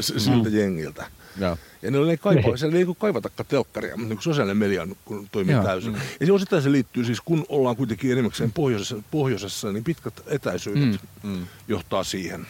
[0.00, 1.06] Siltä jengiltä.
[1.40, 1.56] Joo.
[1.82, 2.58] Ja ne ei, kaipa, Niin.
[2.58, 5.64] siellä ei niin kaivatakaan telkkaria, mutta niin sosiaalinen media on- kun toimii Joo.
[5.64, 5.96] täysin.
[6.20, 11.00] Ja se osittain se liittyy siis, kun ollaan kuitenkin enimmäkseen pohjoisessa, pohjoisessa niin pitkät etäisyydet
[11.22, 11.30] Mm.
[11.30, 11.46] Mm.
[11.68, 12.46] johtaa siihen.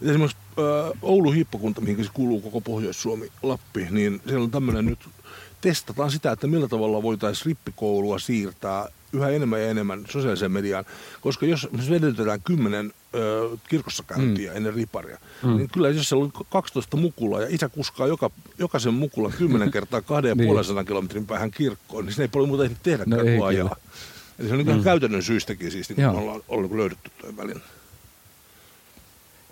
[0.00, 4.86] Ja esimerkiksi äh, Oulun hiippakunta, mihin siis kuuluu koko Pohjois-Suomi, Lappi, niin siellä on tämmöinen
[4.86, 4.98] nyt,
[5.60, 10.84] testataan sitä, että millä tavalla voitaisiin rippikoulua siirtää yhä enemmän ja enemmän sosiaaliseen mediaan,
[11.20, 14.56] koska jos me vedetetään kymmenen ö, kirkossa käyntiä mm.
[14.56, 15.56] ennen riparia, mm.
[15.56, 20.00] niin kyllä jos siellä on 12 mukulaa ja isä kuskaa joka, jokaisen mukulan 10 kertaa
[20.00, 20.04] 2,5
[20.34, 20.86] Niin.
[20.86, 23.76] kilometrin päähän kirkkoon, niin siinä ei paljon muuta ehdi tehdä No kuin ajaa.
[24.38, 24.84] Eli se on niin mm.
[24.84, 26.12] käytännön syystäkin siis, niin Joo.
[26.12, 27.62] me ollaan, ollaan löydetty tuo välin.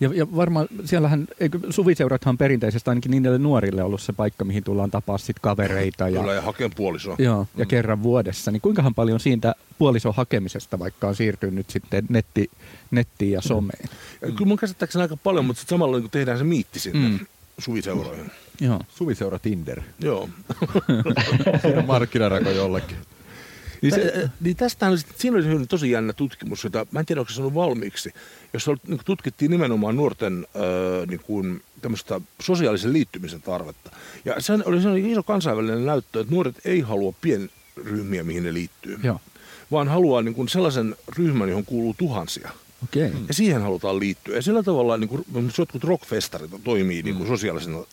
[0.02, 4.90] Ja, ja varmaan siellähän, eikö suviseurathan perinteisesti ainakin niille nuorille ollut se paikka, mihin tullaan
[4.90, 6.08] tapaa sit kavereita.
[6.08, 7.16] Ja, Kyllä ja hakeen puolisoa.
[7.18, 7.68] Joo, ja mm.
[7.68, 8.50] kerran vuodessa.
[8.50, 12.50] Niin kuinkahan paljon siitä puolison hakemisesta vaikka on siirtynyt sitten netti,
[12.90, 13.88] nettiin ja someen?
[14.22, 17.14] Ja kyllä mun käsittääkseni aika paljon, mutta sitten samalla niin tehdään se miitti sinne Mm.
[17.14, 17.26] mm.
[17.58, 18.30] suviseuroihin.
[18.60, 18.80] Joo.
[18.94, 19.80] Suviseura Tinder.
[20.00, 20.28] Joo.
[21.62, 22.96] Siinä on markkinarako jollekin.
[23.82, 27.40] Niin, se, niin tästähän, siinä oli tosi jännä tutkimus, jota mä en tiedä, onko se
[27.40, 28.14] ollut valmiiksi,
[28.52, 30.46] jossa niin tutkittiin nimenomaan nuorten
[31.10, 31.62] niin kuin,
[32.42, 33.90] sosiaalisen liittymisen tarvetta.
[34.24, 38.98] Ja se oli sellainen iso kansainvälinen näyttö, että nuoret ei halua pienryhmiä, mihin ne liittyy,
[39.02, 39.20] Joo.
[39.70, 42.50] vaan haluaa niin kuin sellaisen ryhmän, johon kuuluu tuhansia.
[42.84, 43.06] Okei.
[43.06, 43.20] Okay.
[43.28, 44.36] Ja siihen halutaan liittyä.
[44.36, 45.24] Ja sillä tavalla niin kuin,
[45.58, 47.84] jotkut rockfestarit toimii niin kuin sosiaalisena ö,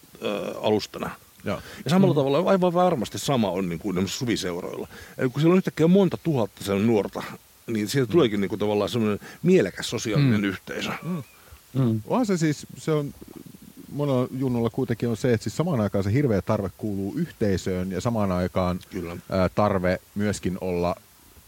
[0.62, 1.10] alustana.
[1.44, 1.62] Joo.
[1.86, 2.18] Ja samalla mm.
[2.18, 4.88] tavalla aivan varmasti sama on niin kuin suviseuroilla.
[5.18, 7.24] Eli kun siellä on yhtäkkiä monta tuhatta sen nuorta,
[7.74, 10.48] niin siitä tuleekin niin kuin tavallaan semmoinen mielekäs sosiaalinen mm.
[10.48, 10.92] yhteisö.
[11.04, 11.24] Mm.
[11.74, 12.02] Mm.
[12.08, 13.14] Onhan se siis, se on
[13.92, 18.02] monella junnulla kuitenkin on se, että siis samaan aikaan se hirveä tarve kuuluu yhteisöön ja
[18.02, 19.18] samaan aikaan Kyllä.
[19.30, 20.96] ää, tarve myöskin olla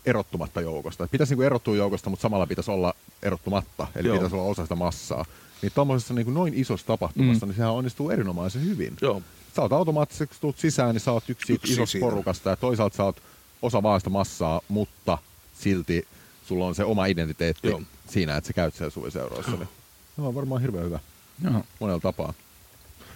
[0.05, 1.03] erottumatta joukosta.
[1.03, 4.17] Et Pitäisi niinku erottua joukosta, mutta samalla pitäisi olla erottumatta, eli Joo.
[4.17, 5.25] pitäisi olla osa sitä massaa.
[5.61, 7.49] Niin tuommoisessa niin noin isossa tapahtumassa, mm.
[7.49, 8.95] niin sehän onnistuu erinomaisen hyvin.
[9.01, 9.21] Joo.
[9.55, 12.95] Sä oot automaattisesti, kun tulet sisään, niin sä oot yksi, Yksi isosta porukasta ja toisaalta
[12.95, 13.21] sä oot
[13.61, 15.17] osa vaan sitä massaa, mutta
[15.61, 16.07] silti
[16.47, 17.81] sulla on se oma identiteetti Joo.
[18.09, 19.51] siinä, että sä käyt siellä suviseuroissa.
[19.51, 19.67] Niin
[20.15, 20.99] se on varmaan hirveän hyvä
[21.43, 21.63] Joo.
[21.79, 22.33] monella tapaa.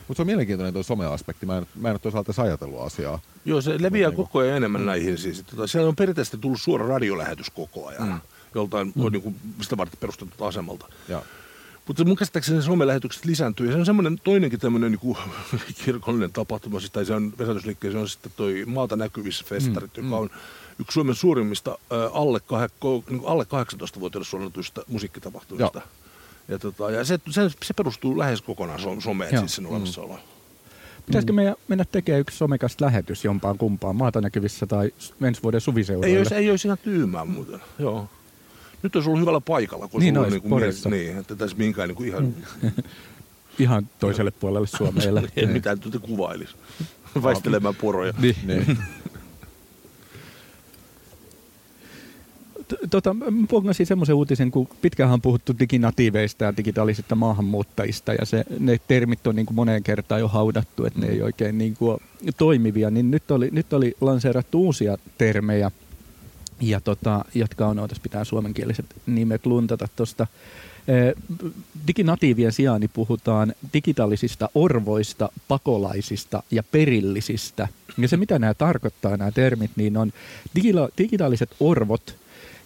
[0.08, 1.46] Mutta se on mielenkiintoinen tuo some-aspekti.
[1.46, 3.20] Mä en, mä en ole toisaalta ajatellut asiaa.
[3.46, 5.18] Joo, se leviää Niin kuin- koko ajan enemmän näihin.
[5.18, 8.08] Siis, tota, siellä on perinteisesti tullut suora radiolähetys koko ajan.
[8.08, 8.20] Mm.
[8.56, 9.12] Joltain mm.
[9.12, 10.88] niin kuin, sitä varten perustettu asemalta.
[11.08, 11.22] Ja,
[11.88, 13.66] Mutta mun käsittääkseni se somelähetykset lisääntyy.
[13.66, 15.18] Ja se on semmoinen toinenkin tämmöinen niin
[15.86, 20.04] kirkollinen tapahtuma, siis, tai se on vesätysliikkeen, se on sitten toi Maalta näkyvissä festarit, mm,
[20.04, 20.30] joka on
[20.80, 21.78] yksi Suomen suurimmista
[22.14, 22.40] alle,
[23.10, 25.80] niin alle 18-vuotiaille suunnatuista musiikkitapahtumista.
[25.80, 25.88] Joo.
[26.48, 29.40] Ja, tota, ja se, se, se, perustuu lähes kokonaan so- someen, Joo.
[29.42, 30.20] siis sen olemassaoloon.
[31.06, 35.62] Pitäisikö meidän mennä tekemään yksi somekasta lähetys jompaan kumpaan, maata näkyvissä tai ensi vuoden Ei
[35.62, 36.18] suviseuroille?
[36.18, 38.10] olisi, ei olisi ihan tyymää muuten, joo.
[38.84, 41.90] Nyt olisi ollut hyvällä paikalla, kun Niin olisi, niin kuin mies, niin, että tässä minkään
[41.90, 42.34] niin kuin ihan,
[43.60, 45.04] Ihan toiselle puolelle Suomea.
[45.36, 46.56] ei mitään tuota kuvailisi.
[47.24, 48.14] Väistelemään poroja.
[48.20, 48.36] Niin.
[48.44, 48.78] niin.
[52.90, 53.16] Tota,
[53.50, 59.28] pongasin semmoisen uutisen, kun pitkään on puhuttu diginatiiveista ja digitaalisista maahanmuuttajista, ja se, ne termit
[59.28, 61.98] on niin kuin moneen kertaan jo haudattu, että ne ei oikein niin kuin
[62.38, 65.72] toimivia, niin nyt oli, nyt oli lanseerattu uusia termejä,
[66.62, 70.28] ja tota, jotka on, ootas pitää suomenkieliset nimet luntata tuosta.
[71.88, 77.68] Diginatiivien sijaan niin puhutaan digitaalisista orvoista, pakolaisista ja perillisistä.
[77.98, 80.14] Ja se, mitä nämä tarkoittaa, nämä termit, niin on
[80.60, 82.16] digila- digitaaliset orvot,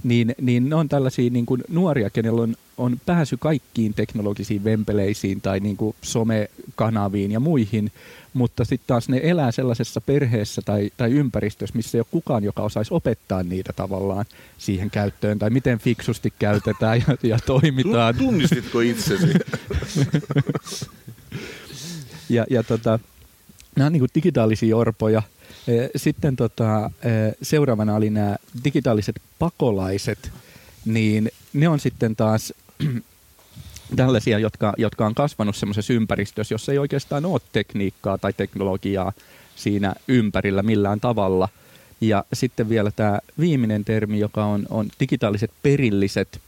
[0.04, 5.42] niin, niin ne on tällaisia niin kuin nuoria, kenellä on, on pääsy kaikkiin teknologisiin vempeleisiin
[5.42, 7.92] tai niin kuin somekanaviin ja muihin,
[8.34, 12.62] mutta sitten taas ne elää sellaisessa perheessä tai, tai ympäristössä, missä ei ole kukaan, joka
[12.62, 14.26] osaisi opettaa niitä tavallaan
[14.58, 18.16] siihen käyttöön, tai miten fiksusti käytetään ja, ja toimitaan.
[18.16, 19.28] Tu- Tunnistitko itsesi?
[22.30, 23.00] Ja, ja tota,
[23.76, 25.22] nämä on niin kuin digitaalisia orpoja.
[25.68, 30.32] Eh, Sitten tota, eh, seuraavana oli nämä digitaaliset pakolaiset,
[30.86, 32.54] niin ne on sitten taas
[33.96, 39.14] tällaisia, jotka, jotka on kasvanut semmoisessa ympäristössä, jossa ei oikeastaan ole tekniikkaa tai teknologiaa
[39.56, 41.50] siinä ympärillä millään tavalla.
[42.02, 46.42] Ja sitten vielä tämä viimeinen termi, joka on, on digitaaliset perilliset,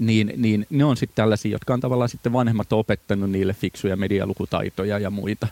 [0.00, 4.98] niin, niin ne on sitten tällaisia, jotka on tavallaan sitten vanhemmat opettanut niille fiksuja medialukutaitoja
[4.98, 5.46] ja muita.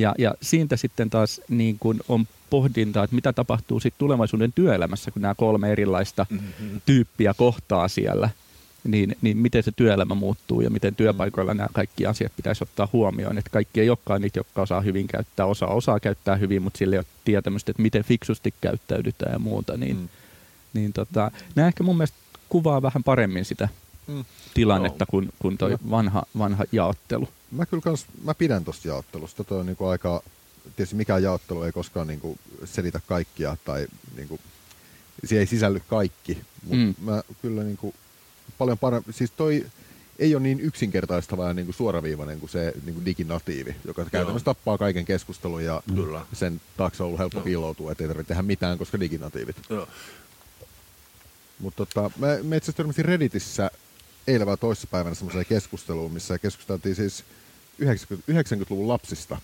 [0.00, 5.10] Ja, ja siitä sitten taas niin kun on pohdintaa, että mitä tapahtuu sitten tulevaisuuden työelämässä,
[5.10, 6.80] kun nämä kolme erilaista Mm-hmm.
[6.86, 8.30] tyyppiä kohtaa siellä,
[8.84, 13.38] niin, niin miten se työelämä muuttuu ja miten työpaikoilla nämä kaikki asiat pitäisi ottaa huomioon.
[13.38, 16.94] Että kaikki ei olekaan niitä, jotka osaa hyvin käyttää, osa osaa käyttää hyvin, mutta sillä
[16.94, 19.76] ei ole tietämystä, että miten fiksusti käyttäydytään ja muuta.
[19.76, 20.08] Niin, Mm.
[20.74, 22.16] niin tota, nämä ehkä mun mielestä
[22.48, 23.68] kuvaa vähän paremmin sitä
[24.06, 24.24] Mm.
[24.54, 25.10] tilannetta Joo.
[25.10, 27.28] kuin, kuin toi vanha, vanha jaottelu.
[27.50, 29.44] Mä kyllä kans, mä pidän tosta jaottelusta.
[29.44, 30.22] Toi on niinku aika,
[30.76, 33.86] tietysti mikään jaottelu ei koskaan niinku selitä kaikkia tai
[34.16, 34.40] niinku,
[35.24, 36.38] siihen ei sisälly kaikki.
[36.62, 36.94] Mutta Mm.
[37.00, 37.94] mä kyllä niinku
[38.58, 39.66] paljon parempi, siis toi
[40.18, 44.44] ei ole niin yksinkertaistava ja niin kuin suoraviivainen kuin se niin kuin diginatiivi, joka käytännössä
[44.44, 46.26] tappaa kaiken keskustelun ja Kyllä.
[46.32, 49.56] sen taakse on ollut helppo piiloutua, ettei tarvitse tehdä mitään, koska diginatiivit.
[49.70, 49.88] Joo.
[51.58, 53.70] Mutta tota, mä, mä itse asiassa törmäsin Redditissä
[54.26, 57.24] eilen vai toissapäivänä semmoiseen keskusteluun, missä keskusteltiin siis
[57.80, 59.36] 90, 90-luvun lapsista.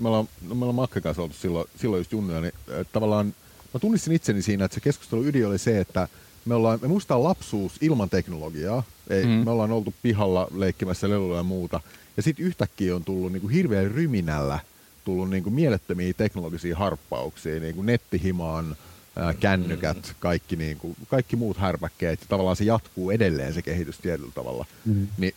[0.00, 2.52] Me ollaan, no me ollaan Makken kanssa oltu silloin, silloin just junnuja, niin
[2.92, 3.34] tavallaan
[3.74, 6.08] mä tunnistin itseni siinä, että se keskustelun ydin oli se, että
[6.44, 8.82] me, ollaan, me muistetaan lapsuus ilman teknologiaa.
[9.10, 9.30] Ei, Mm.
[9.30, 9.44] mm.
[9.44, 11.80] Me ollaan oltu pihalla leikkimässä leluilla ja muuta.
[12.16, 14.58] Ja sitten yhtäkkiä on tullut niin kuin hirveän ryminällä
[15.04, 18.76] tullut niin kuin mielettömiä teknologisia harppauksia, niin kuin nettihimaan,
[19.16, 22.20] ää, kännykät, kaikki, niin kuin, kaikki muut härpäkkeet.
[22.20, 24.66] Ja tavallaan se jatkuu edelleen se kehitys tietyllä tavalla.
[24.84, 25.08] Mm.
[25.18, 25.34] Niin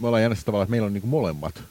[0.00, 1.62] me ollaan jännässä tavalla, että meillä on niin kuin molemmat.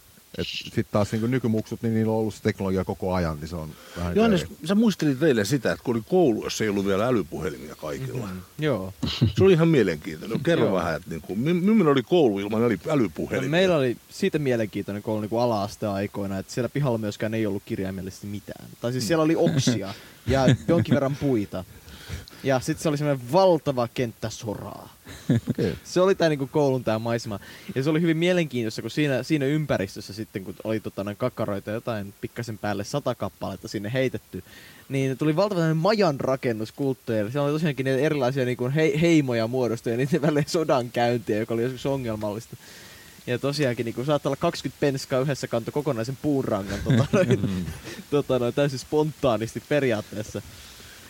[0.41, 3.55] Sitten taas niin kuin nykymuksut, niin niillä on ollut se teknologia koko ajan, niin se
[3.55, 4.51] on vähän Johannes, eri.
[4.65, 8.25] sä muistelit eilen sitä, että kun oli koulu, jossa ei ollut vielä älypuhelimia kaikilla.
[8.25, 8.41] Mm-hmm.
[8.59, 8.93] Joo.
[9.37, 10.39] Se oli ihan mielenkiintoinen.
[10.39, 10.75] Kerro Joo.
[10.75, 13.47] vähän, että niin kuin, millainen oli koulu ilman äly- älypuhelimia?
[13.47, 18.27] No, meillä oli siitä mielenkiintoinen koulu niin ala-asteaikoina, että siellä pihalla myöskään ei ollut kirjaimellisesti
[18.27, 18.69] mitään.
[18.81, 19.93] Tai siis siellä oli oksia
[20.27, 21.63] ja jonkin verran puita.
[22.43, 24.93] Ja sitten se oli semmoinen valtava kenttä soraa.
[25.83, 27.39] Se oli tää niinku koulun tää maisema.
[27.75, 31.71] Ja se oli hyvin mielenkiintoista, kun siinä, siinä ympäristössä sitten, kun oli tota, noin kakaroita
[31.71, 34.43] jotain pikkasen päälle sata kappaletta sinne heitetty,
[34.89, 37.31] niin tuli valtava tämmöinen majan rakennuskulttuuri.
[37.31, 41.53] Siellä oli tosiaankin niitä erilaisia niinku he, heimoja muodostuja ja niiden välillä sodan käyntiä, joka
[41.53, 42.57] oli joskus ongelmallista.
[43.27, 47.49] Ja tosiaankin niin saattaa olla 20 penskaa yhdessä kanto kokonaisen puunrangan tota, noin,
[48.11, 50.41] tota, noin, täysin spontaanisti periaatteessa.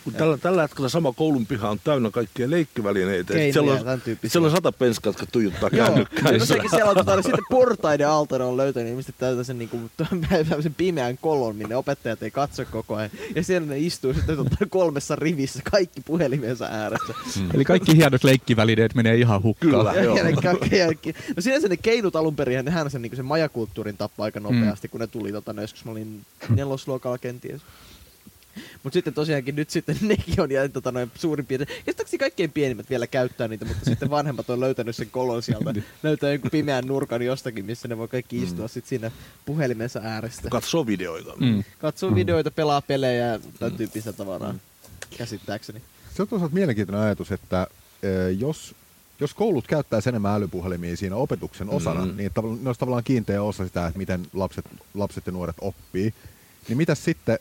[0.04, 3.32] Kun tällä, tällä hetkellä sama koulun piha on täynnä kaikkia leikkivälineitä.
[3.32, 4.32] Keinoja ja siellä, tämän on, tyyppisiä.
[4.32, 6.32] siellä on sata penskaa, jotka tuijottaa Joo, kännykkää.
[6.32, 9.80] no sekin siellä on tota, no, sitten portaiden alta ne on löytänyt ilmeisesti tällaisen niinku,
[10.48, 13.10] tällaisen pimeän kolon, minne opettajat ei katso koko ajan.
[13.34, 17.14] Ja siellä ne istuu sitten tota, kolmessa rivissä kaikki puhelimensa ääressä.
[17.54, 19.70] Eli kaikki hienot leikkivälineet menee ihan hukkaan.
[19.70, 19.92] Kyllä.
[19.92, 20.92] Ja, Joo.
[21.36, 25.00] no sinänsä ne keinut alun perin, nehän sen, niinku, sen majakulttuurin tappaa aika nopeasti, kun
[25.00, 27.60] ne tuli tota, no, joskus mä olin nelosluokalla kenties.
[28.82, 31.78] Mutta sitten tosiaankin nyt sitten nekin on jäänyt tota, noin suurin piirtein.
[31.84, 35.74] Käsittääkseni kaikkein pienimmät vielä käyttää niitä, mutta sitten vanhemmat on löytänyt sen kolon sieltä.
[36.02, 38.68] löytää jonkun pimeän nurkan jostakin, missä ne voi kaikki istua mm.
[38.68, 39.10] sitten siinä
[39.46, 40.48] puhelimensa äärestä.
[40.48, 41.34] Katsoo videoita.
[41.40, 41.64] Mm.
[41.78, 44.54] Katsoo videoita, pelaa pelejä ja tämän tyyppistä tavaraa.
[45.18, 45.82] Käsittääkseni.
[46.14, 47.66] Se on toisaalta mielenkiintoinen ajatus, että
[48.38, 48.74] jos,
[49.20, 52.10] jos koulut käyttää enemmän älypuhelimia siinä opetuksen osana, Mm.
[52.10, 52.16] mm.
[52.16, 52.30] niin
[52.62, 56.14] ne olisi tavallaan kiinteä osa sitä, että miten lapset, lapset ja nuoret oppii,
[56.68, 57.38] niin mitä sitten,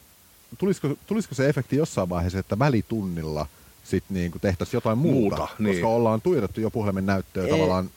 [0.58, 3.46] tulisiko, tulisiko se efekti jossain vaiheessa, että välitunnilla
[3.84, 5.86] sitten niin tehtäisiin jotain muuta, Muuta, koska niin.
[5.86, 7.90] ollaan tuijotettu jo puhelimen näyttöä tavallaan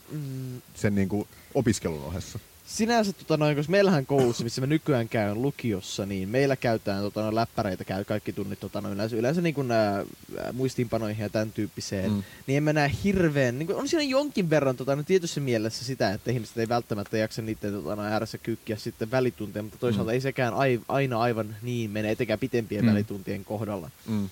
[0.75, 2.39] sen niin kuin opiskelun ohessa.
[2.71, 7.23] Sinänsä, tota noin, koska meillähän koulussa, missä mä nykyään käyn lukiossa, niin meillä käytetään tota
[7.23, 10.05] noin, läppäreitä, käy kaikki tunnit tota noin, yleensä, yleensä niin kuin, nää,
[10.53, 12.11] muistiinpanoihin ja tämän tyyppiseen.
[12.11, 12.23] Mm.
[12.47, 15.85] Niin en mä näe hirveän, niin kuin, on siinä jonkin verran tota, no, tietyssä mielessä
[15.85, 20.11] sitä, että ihmiset ei välttämättä jaksa niiden tota, no, ääressä kykkiä sitten välitunteja, mutta toisaalta
[20.11, 20.15] mm.
[20.15, 22.91] ei sekään ai, aina aivan niin mene, etenkään pitempien mm.
[22.91, 23.91] välituntien kohdalla.
[24.07, 24.29] Mm.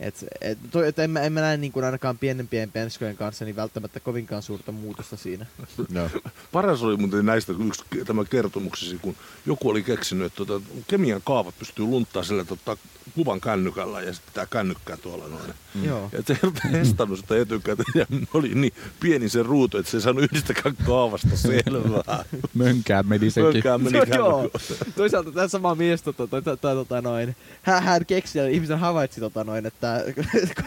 [0.00, 3.44] Et, et, to, et en, mä, en mä näe niin kuin ainakaan pienempien penskojen kanssa
[3.44, 5.46] niin välttämättä kovinkaan suurta muutosta siinä.
[5.90, 6.10] No.
[6.52, 11.58] Paras oli muuten näistä yksi tämä kertomuksesi, kun joku oli keksinyt, että tota, kemian kaavat
[11.58, 12.76] pystyy lunttaa sillä, että ottaa
[13.14, 15.54] kuvan kännykällä ja sitten tämä kännykkää tuolla noin.
[15.74, 15.84] Mm.
[15.84, 16.08] Joo.
[16.12, 20.00] Ja se ei testannut sitä etukäteen ja oli niin pieni se ruutu, että se ei
[20.00, 22.24] saanut yhdestäkään kaavasta selvää.
[22.54, 23.52] Mönkään meni sekin.
[23.52, 24.50] Mönkään meni No, joo.
[24.96, 29.20] Toisaalta tämä sama mies, tota, tota, tota, tota, noin, hän, hän keksi ja ihmisen havaitsi,
[29.20, 29.83] tota, noin, että,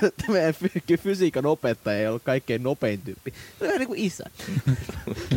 [0.03, 3.31] että meidän fy- fysiikan opettaja ei ollut kaikkein nopein tyyppi.
[3.31, 4.23] Se on vähän niin kuin isä.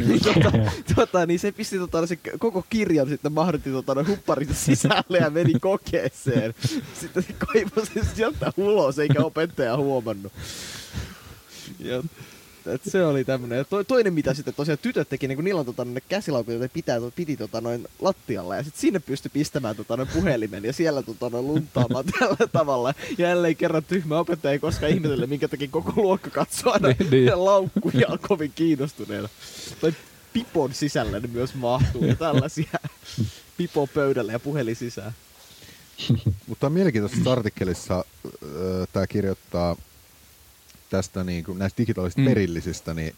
[0.07, 0.53] niin, tota,
[0.95, 5.31] tota, niin se pisti tota, se koko kirjan sitten mahdotti tota, noin hupparinsa sisälle ja
[5.31, 6.55] meni kokeeseen.
[7.01, 10.33] Sitten se kaivoi sen sieltä ulos, eikä opettaja huomannut.
[11.79, 12.03] Ja
[12.67, 13.59] et se oli tämmönen.
[13.59, 16.55] Ja to, toinen mitä sitten tosiaan tytöt teki, niin kun niillä on tota, ne käsilaukut,
[16.55, 18.57] joita pitää, piti tota, noin lattialla.
[18.57, 22.95] Ja sitten sinne pystyi pistämään tota, noin puhelimen ja siellä tota, noin lunttaamaan tällä tavalla.
[23.19, 27.11] Ja jälleen kerran tyhmä opettaja ei koskaan ihmetelle, minkä takia koko luokka katsoo aina Niin,
[27.11, 27.45] niin.
[27.45, 29.29] laukkuja on kovin kiinnostuneena.
[29.81, 29.95] Tai
[30.33, 32.79] pipon sisällä ne myös mahtuu ja tällaisia.
[33.57, 35.13] Pipo pöydällä ja puhelin sisään.
[36.47, 38.05] Mutta on mielenkiintoisessa artikkelissa
[38.93, 39.77] tämä kirjoittaa
[40.91, 42.27] tästä niin kuin, näistä digitaalisista Mm.
[42.27, 43.15] perillisistä, niin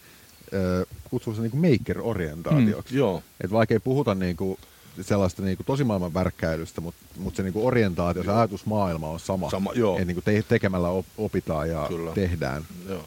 [0.53, 2.93] ö, kutsuu se niin kuin maker-orientaatioksi.
[2.93, 2.99] Mm.
[2.99, 3.23] Joo.
[3.45, 4.59] Et vaikka ei puhuta niin kuin,
[5.01, 9.51] sellaista niin kuin tosimaailman värkkäilystä, mutta mut se niin kuin orientaatio, se ajatusmaailma on sama.
[9.51, 9.99] Sama, joo.
[9.99, 12.13] Et niin kuin te, tekemällä op, opitaan ja Kyllä.
[12.13, 12.65] Tehdään.
[12.89, 13.05] Joo.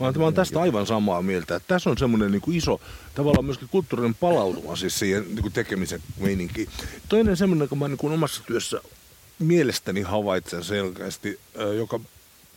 [0.00, 2.80] Mä mä oon tästä aivan samaa mieltä, että tässä on semmoinen niin kuin iso,
[3.14, 6.68] tavallaan myöskin kulttuurinen palautuma siis siihen niin kuin tekemisen meininkiin.
[7.08, 8.80] Toinen semmoinen, kun mä niin kuin omassa työssä
[9.38, 11.40] mielestäni havaitsen selkeästi,
[11.76, 12.00] joka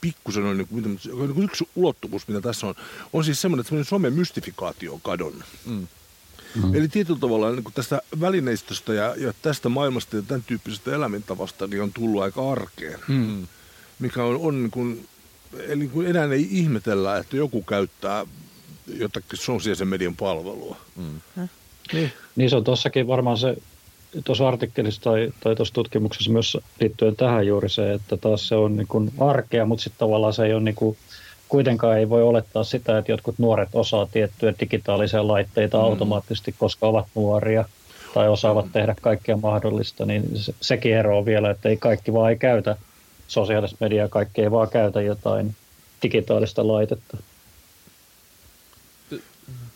[0.05, 2.75] pikkusen on, niin kuin, mitä- niin kuin yksi ulottuvuus, mitä tässä on,
[3.13, 5.45] on siis semmoinen, että semmoinen somemystifikaatio on kadonnut.
[5.65, 5.87] Mm.
[6.73, 11.67] Eli tietyllä tavalla niin kuin tästä välineistöstä ja, ja tästä maailmasta ja tämän tyyppisestä elämäntavasta
[11.67, 12.99] niin on tullut aika arkeen.
[13.07, 13.47] Mm.
[13.99, 15.07] Mikä on, on niin kuin,
[15.59, 18.25] eli niin kuin enää ei ihmetellä, että joku käyttää
[18.87, 20.77] jotakin sosiaalisen median palvelua.
[20.95, 21.47] Mm.
[21.93, 22.13] Niin.
[22.35, 23.57] Niin se on tuossakin varmaan se,
[24.23, 28.77] tuossa artikkelissa tai, tai tuossa tutkimuksessa myös liittyen tähän juuri se, että taas se on
[28.77, 30.97] niin kuin arkea, mutta sitten tavallaan se ei ole niin kuin,
[31.49, 35.83] kuitenkaan ei voi olettaa sitä, että jotkut nuoret osaa tiettyjä digitaalisia laitteita mm.
[35.83, 37.65] automaattisesti, koska ovat nuoria
[38.13, 42.29] tai osaavat tehdä kaikkea mahdollista, niin se, sekin ero on vielä, että ei kaikki vaan
[42.29, 42.75] ei käytä
[43.27, 45.55] sosiaalista mediaa, kaikki ei vaan käytä jotain
[46.03, 47.17] digitaalista laitetta.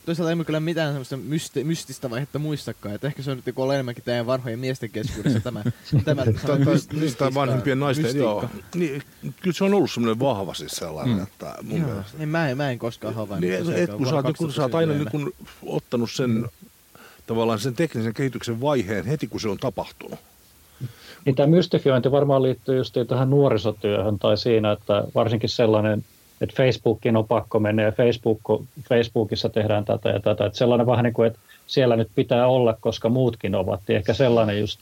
[0.10, 2.96] Toisaalta emme kyllä mitään semmoista mysti, mystistä vaihetta muistakaan.
[2.96, 5.64] Että ehkä se on nyt joku enemmänkin teidän vanhojen miesten keskuudessa tämä.
[6.06, 6.24] tämä
[7.18, 8.30] Tai, vanhempien naisten, mystiikka.
[8.30, 8.50] joo.
[8.76, 9.04] Niin,
[9.42, 11.24] kyllä se on ollut semmoinen vahva siis sellainen, mm.
[11.24, 12.18] että mun Joo, mielestä.
[12.18, 13.50] niin mä en, mä en koskaan havainnut.
[13.68, 16.46] Niin, et, kun, sä, oot- kun sä oot aina niin 2009 kun, ottanut sen
[17.28, 20.20] tavallaan sen teknisen kehityksen vaiheen heti, kun se on tapahtunut.
[21.26, 26.06] Niin tämä mystifiointi varmaan liittyy just tähän nuorisotyöhön tai siinä, että varsinkin sellainen,
[26.42, 28.40] että Facebookiin on pakko mennä ja Facebook,
[28.90, 30.46] Facebookissa tehdään tätä ja tätä.
[30.46, 33.82] Että sellainen vähän niin kuin, että siellä nyt pitää olla, koska muutkin ovat.
[33.88, 34.80] Ja ehkä sellainen just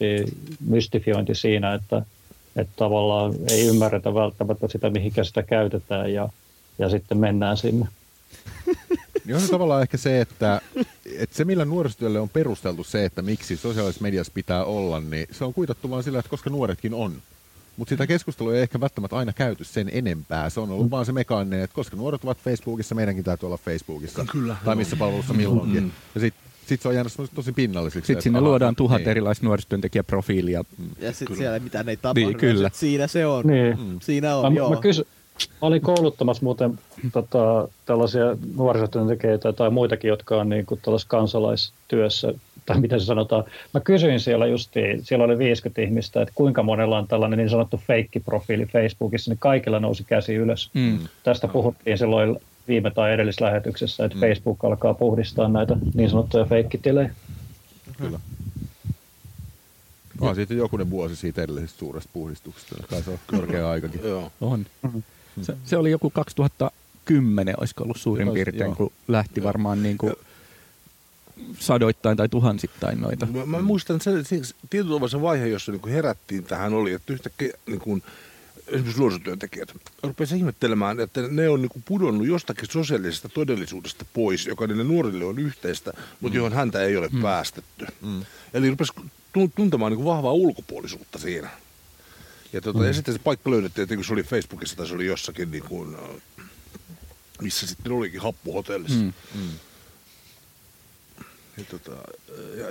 [0.68, 2.02] mystifiointi siinä, että,
[2.56, 6.30] että tavallaan ei ymmärretä välttämättä sitä, mihinkä sitä käytetään ja,
[6.80, 7.88] ja sitten mennään sinne.
[9.26, 10.62] Niin on se tavallaan ehkä se, että,
[11.18, 15.46] että se millä nuorisotyölle on perusteltu se, että miksi sosiaalisessa mediassa pitää olla, niin se
[15.46, 17.14] on kuitattu vaan sillä, että koska nuoretkin on.
[17.78, 20.50] Mutta sitä keskustelua ei ehkä välttämättä aina käyty sen enempää.
[20.50, 24.26] Se on ollut vaan se mekaaninen, että koska nuoret ovat Facebookissa, meidänkin täytyy olla Facebookissa.
[24.32, 24.76] Kyllä, Tai joo.
[24.76, 25.84] missä palvelussa milloinkin.
[25.84, 25.92] Mm.
[26.16, 28.08] Ja sitten sit se on jäänyt tosi pinnalliseksi.
[28.08, 29.10] Sitten sinne luodaan tuhat niin.
[29.10, 30.64] erilaista nuorisotyöntekijäprofiilia.
[31.00, 32.28] Ja sitten siellä mitään ei tapahdu.
[32.28, 32.70] Niin, kyllä.
[32.74, 33.48] Siinä se on.
[33.48, 33.80] Niin.
[33.80, 34.00] Mm.
[34.02, 34.70] Siinä on, Mä, joo.
[34.70, 35.08] mä, kysy,
[35.44, 36.80] mä olin kouluttamassa muuten
[37.14, 42.34] tota, tällaisia nuorisotyöntekijöitä tai muitakin, jotka on niin kuin tällaisessa kansalaistyössä,
[42.68, 43.44] tai miten se sanotaan.
[43.74, 47.82] Mä kysyin siellä justiin, siellä oli 50 ihmistä, että kuinka monella on tällainen niin sanottu
[47.88, 50.70] feikkiprofiili Facebookissa, niin kaikilla nousi käsi ylös.
[50.74, 51.00] Mm.
[51.24, 57.10] Tästä puhuttiin silloin viime tai edellislähetyksessä, että Facebook alkaa puhdistaa näitä niin sanottuja feikkitilejä.
[57.98, 58.20] Kyllä.
[60.22, 62.76] On siitä jokunen vuosi siitä edellisestä suuresta puhdistuksesta.
[62.90, 64.02] Kai se on korkea aikakin.
[64.04, 64.32] Joo.
[64.42, 64.66] On.
[65.42, 68.76] Se, se oli joku 2010, olisiko ollut suurin piirtein, joo.
[68.76, 70.14] kun lähti varmaan niin kuin
[71.60, 73.26] sadoittain tai tuhansittain noita.
[73.26, 76.94] Mä, mä muistan sen, että se- tietyllä tavalla se vaihe, jossa niin herättiin tähän oli,
[76.94, 78.04] että yhtäkkiä niin kuin,
[78.68, 79.74] esimerkiksi nuorisotyöntekijät
[80.04, 85.26] rupesivat ihmettelemään, että ne on niin kuin pudonnut jostakin sosiaalisesta todellisuudesta pois, joka niille nuorille
[85.26, 87.86] on yhteistä, mutta johon häntä ei ole päästetty.
[88.02, 88.26] Mm.
[88.54, 88.94] Eli rupesi
[89.34, 91.50] tu- tuntemaan niin kuin vahvaa ulkopuolisuutta siinä.
[92.54, 95.06] Ja, tuota, ja sitten se paikka löydettiin, että kun se oli Facebookissa tai se oli
[95.06, 95.98] jossakin, niin kuin,
[97.42, 99.00] missä sitten olikin happuhotellissa.
[99.00, 99.14] Mm.
[99.36, 99.50] Mm.
[101.58, 101.92] Ja, tota,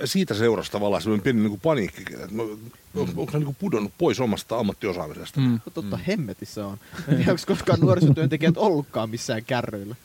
[0.01, 2.59] ja siitä seurasi tavallaan semmoinen pieni niin kuin paniikki, että mä, on,
[2.95, 5.39] onko hän niin kuin pudonnut pois omasta ammattiosaamisesta.
[5.39, 5.59] Mm.
[5.73, 6.77] Totta hemmetissä on.
[7.07, 9.95] En tiedä, onko koskaan nuorisotyöntekijät ollutkaan missään kärryillä.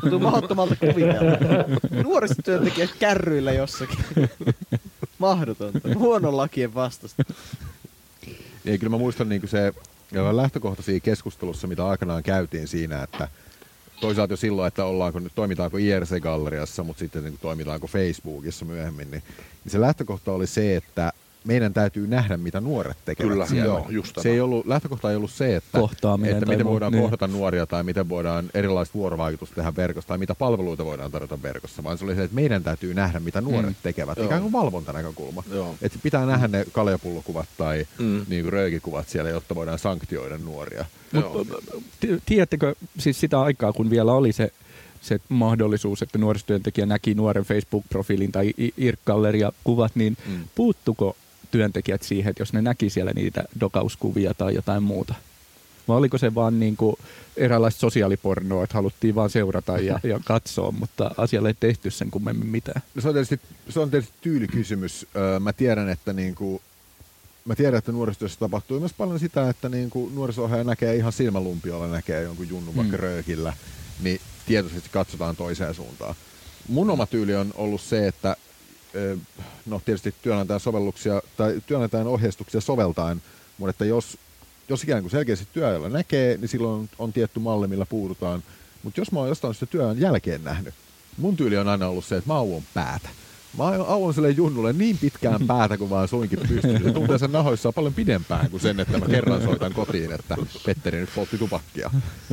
[0.00, 2.02] Tuntuu mahdottomalta kuvitella.
[2.02, 3.98] Nuorisotyöntekijät kärryillä jossakin.
[5.18, 5.80] Mahdotonta.
[5.94, 7.24] Huonon lakien vastasta.
[8.64, 9.74] Ei, kyllä mä muistan niin se
[10.12, 13.28] ja lähtökohta siinä keskustelussa, mitä aikanaan käytiin siinä, että
[14.02, 19.22] toisaalta jo silloin, että ollaanko nyt, toimitaanko IRC-galleriassa, mutta sitten niin toimitaanko Facebookissa myöhemmin, niin,
[19.64, 21.12] niin se lähtökohta oli se, että
[21.44, 23.64] meidän täytyy nähdä, mitä nuoret tekevät Kyllä, siellä.
[23.64, 26.92] joo, just se ei ollut, lähtökohta ei ollut se, että, Kohtaaminen että miten muu- voidaan
[26.92, 27.02] niin.
[27.02, 31.84] kohdata nuoria tai miten voidaan erilaista vuorovaikutusta tehdä verkossa tai mitä palveluita voidaan tarjota verkossa,
[31.84, 33.74] vaan se oli se, että meidän täytyy nähdä, mitä nuoret Mm.
[33.82, 34.16] tekevät.
[34.18, 34.26] Joo.
[34.26, 35.42] Ikään kuin valvontanäkökulma.
[35.50, 35.74] Joo.
[35.82, 38.24] Että pitää nähdä ne kaljapullokuvat tai Mm.
[38.28, 40.84] niin kuin röökikuvat siellä, jotta voidaan sanktioida nuoria.
[42.26, 44.52] Tiedättekö siis sitä aikaa, kun vielä oli se,
[45.00, 50.44] se mahdollisuus, että nuorisotyöntekijä näki nuoren Facebook-profiilin tai I- IRC-galleria-kuvat, niin Mm.
[50.54, 51.16] puuttuko
[51.52, 55.14] työntekijät siihen, että jos ne näki siellä niitä dokauskuvia tai jotain muuta?
[55.88, 56.96] Vai oliko se vaan niin kuin
[57.36, 62.48] eräänlaista sosiaalipornoa, että haluttiin vaan seurata ja, ja katsoa, mutta asialle ei tehty sen kummemmin
[62.48, 62.82] mitään?
[62.94, 65.06] No se on tietysti, se on tietysti tyylikysymys.
[65.16, 66.62] Öö, mä tiedän, että niinku,
[67.44, 72.22] mä tiedän, että nuorisotyössä tapahtuu myös paljon sitä, että niinku nuoriso näkee ihan silmälumpiolla näkee
[72.22, 73.00] jonkun junnun vaikka Mm.
[73.02, 73.52] röökillä,
[74.02, 76.14] niin tietoisesti katsotaan toiseen suuntaan.
[76.68, 78.36] Mun oma tyyli on ollut se, että
[79.66, 83.22] no tietysti työnantajan sovelluksia tai työnantajan ohjeistuksia soveltaen,
[83.58, 84.18] mutta että jos,
[84.68, 88.42] jos ikään kuin selkeästi työajalla näkee, niin silloin on, on tietty malli, millä puututaan.
[88.82, 90.74] Mutta jos mä oon jostain sitä työn jälkeen nähnyt,
[91.16, 93.08] mun tyyli on aina ollut se, että mä auon päätä.
[93.58, 96.82] Mä auon sille junnulle niin pitkään päätä, kun vaan suinkin pystyy.
[96.82, 100.36] Se tuntee sen nahoissaan paljon pidempään kuin sen, että mä kerran soitan kotiin, että
[100.66, 101.90] Petteri nyt poltti tupakkia.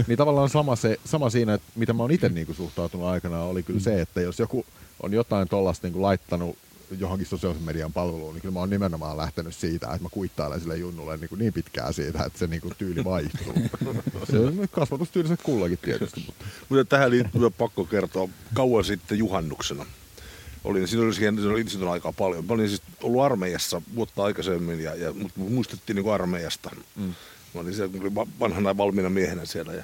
[0.08, 3.64] Niin tavallaan sama, se, sama siinä, että mitä mä oon itse niinku suhtautunut aikana, oli
[3.64, 4.66] kyllä se, että jos joku
[5.04, 6.58] on jotain tollasta niinku laittanut
[6.98, 10.78] johonkin sosiaalisen median palveluun, niin kyllä mä oon nimenomaan lähtenyt siitä, että mä kuittailen sille
[10.78, 13.54] junnulle niin, kuin niin pitkään siitä, että se niin kuin tyyli vaihtuu.
[14.32, 16.24] se on kasvatustyylissä kullakin tietysti.
[16.26, 16.46] Mutta.
[16.70, 19.86] Mutta tähän liittyy pakko kertoa kauan sitten juhannuksena.
[20.64, 22.46] Olin, siinä oli, siihen, siinä oli, oli aikaa paljon.
[22.46, 26.70] Mä olin siis ollut armeijassa vuotta aikaisemmin ja, ja mut muistettiin niin armeijasta.
[26.96, 27.14] Mm.
[27.54, 29.84] Mä olin siellä, olin vanhana valmiina miehenä siellä ja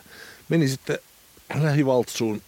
[0.49, 0.99] menin sitten
[1.61, 2.41] lähivaltsuun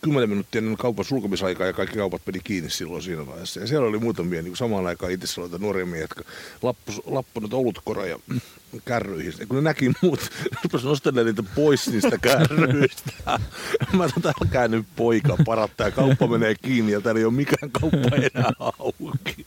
[0.00, 3.60] 10 minuuttia ennen kaupan sulkemisaikaa ja kaikki kaupat meni kiinni silloin siinä vaiheessa.
[3.60, 6.24] Ja siellä oli muutamia niin samaan aikaan itse sanoita nuoria miehiä, jotka
[6.62, 8.18] lappu, lappunut olutkoroja
[8.84, 9.34] kärryihin.
[9.38, 10.20] Ja kun ne näki muut,
[10.62, 13.12] rupesi nostelemaan niitä pois niistä kärryistä.
[13.96, 18.16] Mä tota, älkää nyt poika parattaa, kauppa menee kiinni ja täällä ei ole mikään kauppa
[18.16, 19.46] enää auki.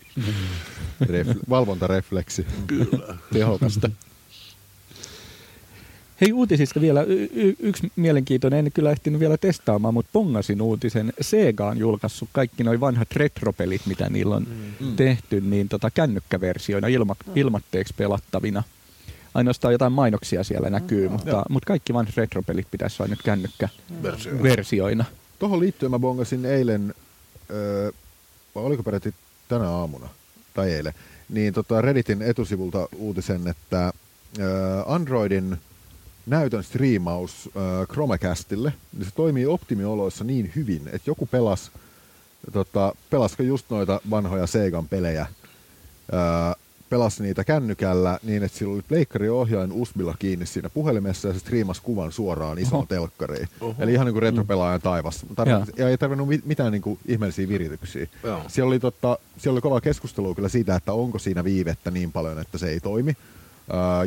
[1.04, 2.46] Refle- valvontarefleksi.
[2.68, 3.18] Kyllä.
[3.34, 3.90] Tehokasta.
[6.22, 11.14] Hei uutisista vielä y- y- yksi mielenkiintoinen, en kyllä ehtinyt vielä testaamaan, mutta pongasin uutisen.
[11.22, 14.48] Sega on julkaissut kaikki noin vanhat retropelit, mitä niillä on
[14.80, 14.96] mm.
[14.96, 18.64] tehty, niin tota kännykkäversioina ilma- ilmatteeksi pelattavina.
[19.34, 25.06] Ainoastaan jotain mainoksia siellä näkyy, mutta, mutta kaikki vanhat retropelit pitäisi olla nyt kännykkäversioina.
[25.40, 26.94] Tuohon liittyen mä bongasin eilen,
[27.50, 27.92] öö,
[28.56, 29.14] vai oliko peräti
[29.48, 30.10] tänä aamuna,
[30.54, 30.94] tai eilen,
[31.30, 33.94] niin tota Redditin etusivulta uutisen, että
[34.40, 35.58] öö, Androidin
[36.26, 41.72] näytön striimaus äh, Chromecastille, niin se toimii optimioloissa niin hyvin, että joku pelas,
[42.54, 46.56] tota, pelasko just noita vanhoja Segan pelejä, äh,
[46.90, 51.82] pelasi niitä kännykällä niin, että sillä oli pleikkariohjain USB-lla kiinni siinä puhelimessa ja se striimasi
[51.82, 52.86] kuvan suoraan isoon Oho.
[52.86, 53.48] telkkariin.
[53.62, 53.76] Oho.
[53.80, 55.26] Eli ihan niin kuin retropelaajan taivas.
[55.36, 58.08] Tarvitsi, ja ei tarvinnut mitään niin kuin ihmeellisiä virityksiä.
[58.48, 62.40] Siellä oli, tota, siellä oli kova keskustelua kyllä siitä, että onko siinä viivettä niin paljon,
[62.40, 63.18] että se ei toimi.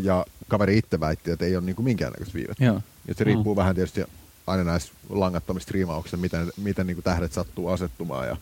[0.02, 2.64] Ja kaveri itse väitti, että ei ole niinku minkäännäköistä viivettä.
[2.64, 2.80] Joo.
[3.08, 3.58] Ja se riippuu mm.
[3.58, 4.04] vähän tietysti
[4.46, 8.36] aina näissä langattomissa striimauksissa, miten, miten niinku tähdet sattuu asettumaan ja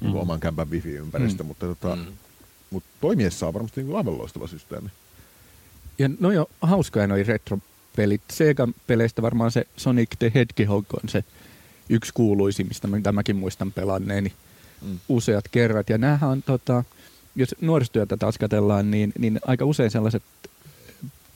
[0.00, 0.22] niinku mm.
[0.22, 1.46] oman kämpän wifi-ympäristö, mm.
[1.46, 2.06] mutta, tota, mm.
[2.70, 4.88] mutta toimiessa on varmasti niinku aivan loistava systeemi.
[5.98, 8.22] Ja no jo hauskoja noi retropelit.
[8.30, 11.24] Segan peleistä varmaan se Sonic the Hedgehog on se
[11.88, 14.32] yksi kuuluisimmista, mitä mäkin muistan pelanneeni
[14.82, 14.98] mm.
[15.08, 15.90] useat kerrat.
[15.90, 16.84] Ja näähän on, tota,
[17.34, 20.22] jos nuorisotyötä taas katsellaan, niin, niin aika usein sellaiset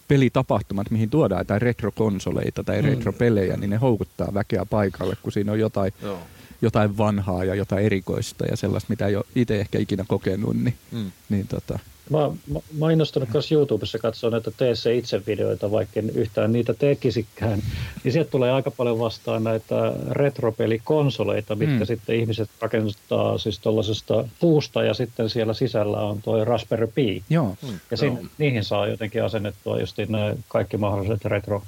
[0.08, 2.88] pelitapahtumat, mihin tuodaan jotain retrokonsoleita tai mm.
[2.88, 6.18] retropelejä, niin ne houkuttaa väkeä paikalle, kun siinä on jotain, Joo.
[6.62, 10.56] Jotain vanhaa ja jotain erikoista ja sellaista, mitä ei ole itse ehkä ikinä kokenut.
[10.56, 11.12] Niin, mm.
[11.28, 11.78] niin tota.
[12.10, 16.52] Mä, mä, mä innostunut myös YouTubessa katsoa näitä tee se itse videoita, vaikka en yhtään
[16.52, 17.62] niitä tekisikään.
[18.04, 21.86] Niin sieltä tulee aika paljon vastaan näitä retropelikonsoleita, mitkä mm.
[21.86, 27.22] sitten ihmiset rakentaa siis tuollaisesta puusta ja sitten siellä sisällä on tuo Raspberry Pi.
[27.30, 27.56] Joo.
[27.62, 27.80] Mm.
[27.90, 29.96] Ja sin, niihin saa jotenkin asennettua just
[30.48, 31.62] kaikki mahdolliset retro,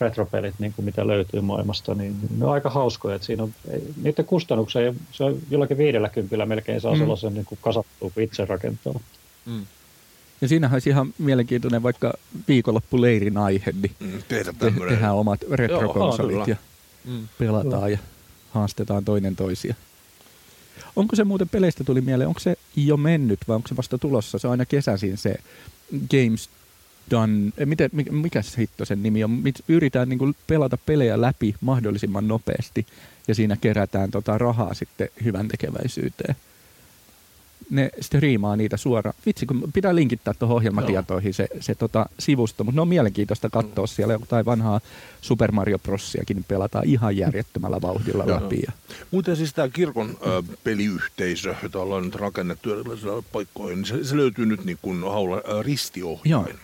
[0.00, 3.14] retropelit, niin kuin mitä löytyy maailmasta, niin ne on aika hauskoja.
[3.14, 3.54] Että siinä on,
[4.02, 6.98] niiden kustannuksia, se on jollakin viidellä kympillä melkein saa mm.
[6.98, 9.00] sellaisen niin kuin kasattua, kun itse rakentaa.
[9.46, 9.66] Mm.
[10.40, 12.12] Ja siinähän olisi ihan mielenkiintoinen vaikka
[12.48, 16.56] viikonloppuleirin aihe, niin mm, tehdä te- tehdään omat retrokonsolit Joo, ja
[17.04, 17.28] mm.
[17.38, 17.90] pelataan mm.
[17.90, 17.98] ja
[18.50, 19.74] haastetaan toinen toisia.
[20.96, 24.38] Onko se muuten peleistä tuli mieleen, onko se jo mennyt vai onko se vasta tulossa?
[24.38, 25.36] Se on aina kesäisin se
[26.10, 26.50] Games
[27.10, 29.42] Done, eh, miten, mikä se hitto sen nimi on?
[29.68, 32.86] Yritetään niin pelata pelejä läpi mahdollisimman nopeasti
[33.28, 36.36] ja siinä kerätään tota rahaa sitten hyvän tekeväisyyteen
[37.70, 39.14] ne striimaa niitä suoraan.
[39.26, 43.84] Vitsi, kun pitää linkittää tuohon ohjelmatietoihin se, se tota, sivusto, mutta ne on mielenkiintoista katsoa
[43.84, 43.88] mm.
[43.88, 44.80] siellä jotain vanhaa
[45.20, 48.60] Super Mario Brosiakin pelataan ihan järjettömällä vauhdilla läpi.
[48.66, 48.72] Ja.
[49.10, 54.16] Muuten siis tämä kirkon ö, peliyhteisö, jota ollaan nyt rakennettu erilaisilla paikkoihin, niin se, se
[54.16, 56.56] löytyy nyt niin kuin haula, ö, ristiohjain.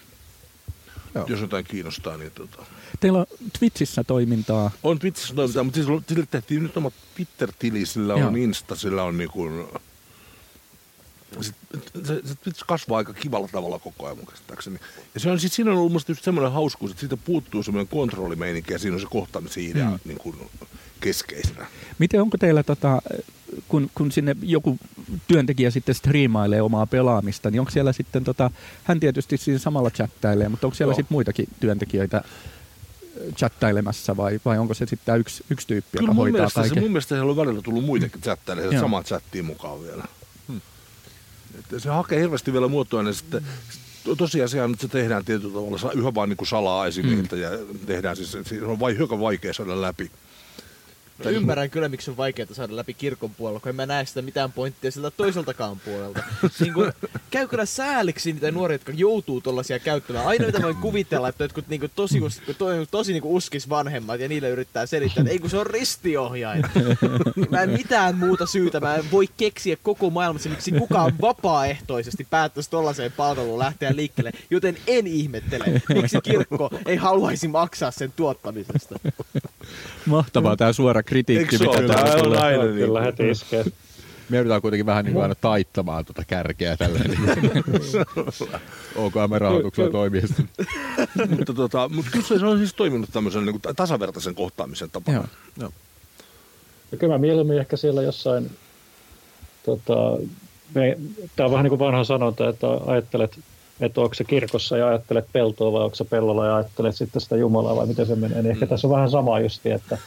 [1.14, 1.22] Joo.
[1.22, 1.28] Joo.
[1.28, 2.66] Jos jotain kiinnostaa, niin tota...
[3.00, 3.26] Teillä on
[3.58, 4.70] Twitchissä toimintaa.
[4.82, 9.18] On Twitchissä toimintaa, mutta siis sille tehtiin nyt oma Twitter-tili, sillä on Insta, sillä on
[9.18, 9.66] niin kuin
[11.40, 11.52] se,
[12.04, 14.78] se, se kasvaa aika kivalla tavalla koko ajan mun käsittääkseni.
[15.14, 17.88] Ja se on, sit, siinä on ollut musta just semmoinen hauskuus, että siitä puuttuu semmoinen
[17.88, 19.98] kontrollimeininki ja siinä on se kohtaamisen idea mm.
[20.04, 20.36] niin kuin
[21.00, 21.66] keskeisenä.
[21.98, 23.02] Miten onko teillä, tota,
[23.68, 24.78] kun, kun sinne joku
[25.28, 28.50] työntekijä sitten striimailee omaa pelaamista, niin onko siellä sitten, tota,
[28.84, 32.24] hän tietysti siinä samalla chattailee, mutta onko siellä sitten muitakin työntekijöitä
[33.36, 36.74] chattailemassa vai, vai onko se sitten yksi, yksi tyyppi, Kyllä joka hoitaa kaiken?
[36.74, 40.04] Se, mun mielestä siellä on välillä tullut muitakin chattailemaan, samaa chattiin mukaan vielä
[41.78, 43.42] se hakee hirveästi vielä muotoa, niin sitten
[44.18, 47.42] tosiasia että se tehdään tietyllä tavalla yhä vaan niin kuin salaa esimiehiltä mm.
[47.42, 47.50] ja
[47.86, 50.10] tehdään siis, se on vai, hyvin vaikea saada läpi.
[51.24, 54.22] Mä ymmärrän kyllä, miksi on vaikeaa saada läpi kirkon puolella, kun en mä näe sitä
[54.22, 56.22] mitään pointtia siltä toiseltakaan puolelta.
[56.60, 56.92] niin kun,
[57.30, 60.26] käy kyllä sääliksi niitä nuoria, jotka joutuu tollasia käyttämään.
[60.26, 64.28] Aina mitä voin kuvitella, että jotkut niinku tosi, us- to, tosi niinku uskis vanhemmat ja
[64.28, 66.64] niille yrittää selittää, että ei kun se on ristiohjain.
[67.50, 72.70] mä en mitään muuta syytä, mä en voi keksiä koko maailmassa, miksi kukaan vapaaehtoisesti päättäisi
[72.70, 78.98] tollaiseen palveluun lähteä liikkeelle, joten en ihmettele, miksi kirkko ei haluaisi maksaa sen tuottamisesta.
[80.06, 82.76] Mahtavaa tämä suora kritiikki, Eikö mitä Tää on aina niin.
[82.76, 83.64] Kyllä heti iskee.
[84.28, 86.98] Me yritetään kuitenkin vähän niin kuin aina taittamaan tuota kärkeä tällä
[88.96, 90.42] OKM-rahoituksella toimiessa.
[91.36, 95.28] mutta, tota, mutta kyllä se on siis toiminut tämmöisen niin kuin tasavertaisen kohtaamisen tapana.
[95.60, 95.70] Joo.
[96.92, 98.50] Ja kyllä mä mieluummin ehkä siellä jossain,
[99.64, 99.94] tota,
[100.74, 100.98] me,
[101.36, 103.38] tämä on vähän niin kuin vanha sanonta, että ajattelet,
[103.80, 107.36] että onko se kirkossa ja ajattelet peltoa vai onko se pellolla ja ajattelet sitten sitä
[107.36, 108.42] Jumalaa vai miten se menee.
[108.42, 109.98] Niin ehkä tässä on vähän sama justi, että,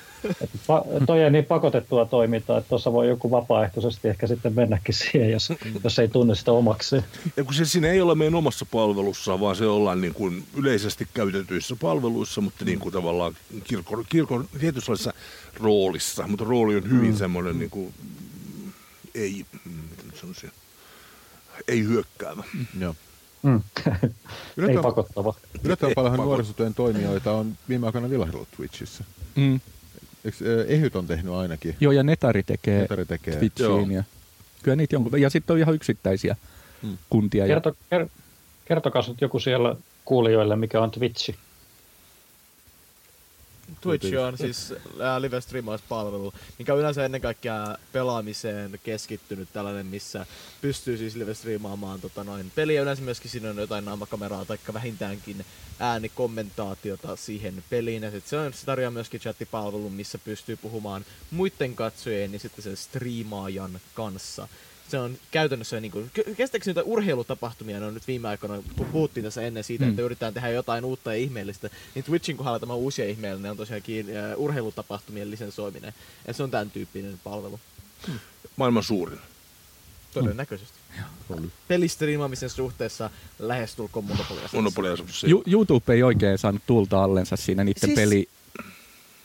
[0.41, 4.95] että pa- toi on niin pakotettua toimintaa, että tuossa voi joku vapaaehtoisesti ehkä sitten mennäkin
[4.95, 5.49] siihen, jos,
[5.83, 6.95] jos ei tunne sitä omaksi.
[7.37, 11.07] Ja kun se siinä ei ole meidän omassa palvelussa, vaan se ollaan niin kuin yleisesti
[11.13, 15.13] käytetyissä palveluissa, mutta niin kuin tavallaan kirkon, kirkon tietynlaisessa
[15.59, 16.27] roolissa.
[16.27, 17.17] Mutta rooli on hyvin mm.
[17.17, 17.93] semmoinen niin kuin,
[19.15, 20.51] ei, mm, miten nyt sanoisin,
[21.67, 22.43] ei hyökkäävä.
[22.79, 22.95] Joo.
[23.43, 23.61] Mm.
[23.87, 24.09] ei
[24.57, 25.33] Yllättävän, pakottava.
[25.63, 29.03] yllättävän Pakot- nuorisotyön toimijoita on viime aikoina vilahdellut Twitchissä.
[29.35, 29.59] Mm.
[30.25, 31.75] Eikö, Ehyt on tehnyt ainakin?
[31.79, 33.35] Joo, ja Netari tekee Netari tekee.
[33.35, 33.91] Twitchiin.
[33.91, 34.03] Ja,
[34.63, 36.35] kyllä niitä jonkun, ja sitten on ihan yksittäisiä
[36.83, 36.97] Mm.
[37.09, 37.45] kuntia.
[37.45, 38.07] Ja, Kerto, ker,
[38.65, 39.75] kertokaa nyt joku siellä
[40.05, 41.35] kuulijoille, mikä on Twitchi.
[43.81, 45.39] Twitch on siis äh, live
[45.89, 50.25] palvelu, mikä on yleensä ennen kaikkea pelaamiseen keskittynyt tällainen, missä
[50.61, 52.81] pystyy siis live streamaamaan tota noin peliä.
[52.81, 55.45] Yleensä myöskin siinä on jotain naamakameraa tai vähintäänkin
[55.79, 58.03] äänikommentaatiota siihen peliin.
[58.03, 62.63] Ja sit se, on, se tarjoaa myöskin chattipalvelun, missä pystyy puhumaan muiden katsojien ja sitten
[62.63, 64.47] sen striimaajan kanssa.
[64.87, 69.23] Se on käytännössä niin kuin, kestääkö niitä urheilutapahtumia, ne on nyt viime aikoina, kun puhuttiin
[69.23, 69.89] tässä ennen siitä, Mm.
[69.89, 74.05] että yritetään tehdä jotain uutta ja ihmeellistä, niin Twitchin kohdalla tämä uusia ihmeellinen on tosiaankin
[74.05, 75.93] uh, urheilutapahtumien lisensoiminen.
[76.27, 77.59] Ja se on tämän tyyppinen palvelu.
[78.55, 79.19] Maailman suurin.
[80.13, 80.77] Todennäköisesti.
[81.67, 83.09] Pelistriimaamisen suhteessa
[83.39, 84.49] lähestulkoon monopolia.
[84.53, 84.91] Monopolia
[85.25, 88.29] Ju- YouTube ei oikein saanut tulta allensa siinä niiden Siis- peli...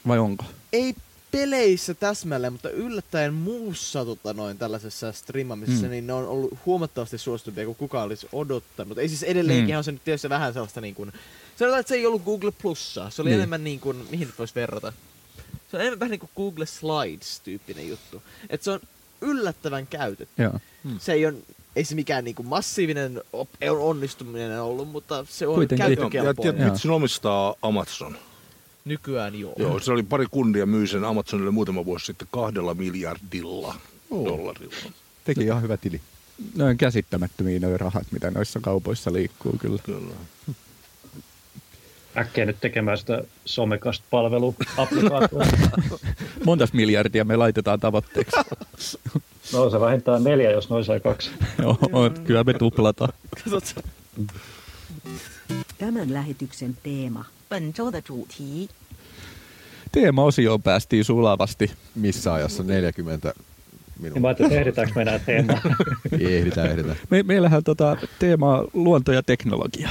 [0.08, 0.44] Vai onko?
[0.72, 0.94] Ei
[1.32, 5.86] peleissä täsmälleen, mutta yllättäen muussa tota noin, tällaisessa streamaamisessa, Mm.
[5.88, 5.90] mm.
[5.90, 8.98] niin ne on ollut huomattavasti suositumpia kuin kukaan olisi odottanut.
[8.98, 9.72] Ei siis edelleenkin Mm.
[9.74, 9.78] mm.
[9.78, 11.12] on se nyt tietysti vähän sellaista niin kuin,
[11.56, 13.10] sanotaan, että se ei ollut Google Plussa.
[13.10, 13.34] Se oli Niin.
[13.34, 13.40] niin.
[13.40, 14.92] enemmän niin kuin, mihin nyt voisi verrata?
[15.70, 18.22] Se on enemmän vähän niin kuin Google Slides-tyyppinen juttu.
[18.50, 18.80] Että se on
[19.20, 20.42] yllättävän käytetty.
[20.42, 20.52] Joo.
[20.98, 21.36] Se ei, on,
[21.76, 23.22] ei se mikään niin kuin massiivinen
[23.78, 25.82] onnistuminen ollut, mutta se on Kuitenkin.
[25.84, 26.54] Joo, ja käyttökelpoinen.
[26.54, 28.18] tiedät, Twitchin omistaa Amazon.
[28.84, 29.52] Nykyään joo.
[29.56, 33.74] Joo, se oli pari kundia myy sen Amazonille muutama vuosi sitten kahdella miljardilla
[34.10, 34.24] Oo.
[34.24, 34.74] dollarilla.
[35.24, 36.00] Teki ihan hyvä tili.
[36.56, 39.82] Ne on käsittämättömiä nuo rahat, mitä noissa kaupoissa liikkuu kyllä.
[39.86, 40.14] Kyllä.
[42.16, 45.28] Äkkiä nyt tekemään sitä Somecast-palveluapplikaatiota.
[46.44, 48.36] Montas miljardia me laitetaan tavoitteeksi.
[49.52, 51.30] No se vähintään neljä, jos noin sai kaksi.
[51.62, 51.78] Joo,
[52.24, 53.12] kyllä me tuplataan.
[55.81, 57.25] Tämän lähetyksen teema.
[57.49, 58.69] 本周的主题
[59.91, 61.71] Teema-osioon päästiin sulavasti.
[61.95, 62.63] Missä ajassa?
[62.63, 63.33] 40
[63.99, 65.61] Niin mä ajattelin, että ehditäänkö me enää teemaan.
[66.19, 66.97] Ehditään, ehditään.
[67.09, 69.89] Me, meillähän tota, teema on luonto ja teknologia.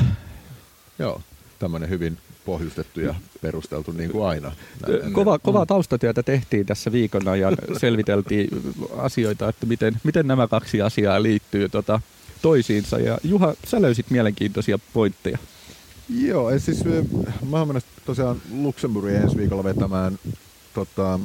[0.99, 1.21] Joo,
[1.59, 4.53] tämmöinen hyvin pohjustettu ja perusteltu niin kuin aina.
[4.83, 5.13] Näin ennen.
[5.13, 7.57] Kova, kovaa taustatyötä tehtiin tässä viikon ajan.
[7.81, 8.49] Selviteltiin
[8.97, 12.01] asioita, että miten, miten nämä kaksi asiaa liittyy tota,
[12.43, 12.99] toisiinsa.
[12.99, 15.39] Ja Juha, sä löysit mielenkiintoisia pointteja.
[16.20, 17.04] Joo, siis ö,
[17.50, 20.20] mä oon mennä tosiaan Luxemburgiin ensi viikolla vetämään
[20.74, 21.20] tota,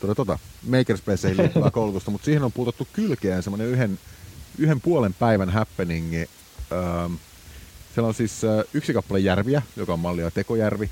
[0.00, 0.38] tota, tota,
[0.68, 3.98] Makerspaceihin liittyvää koulutusta, mutta siihen on puutettu kylkeen semmoinen yhden,
[4.58, 6.28] yhden puolen päivän happeningi.
[6.72, 7.14] Ähm,
[7.94, 10.90] siellä on siis äh, yksi kappale järviä, joka on mallia Tekojärvi,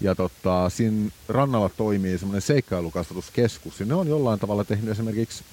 [0.00, 5.44] ja tota, siinä rannalla toimii semmoinen seikkailukasvatuskeskus, ja ne on jollain tavalla tehnyt esimerkiksi,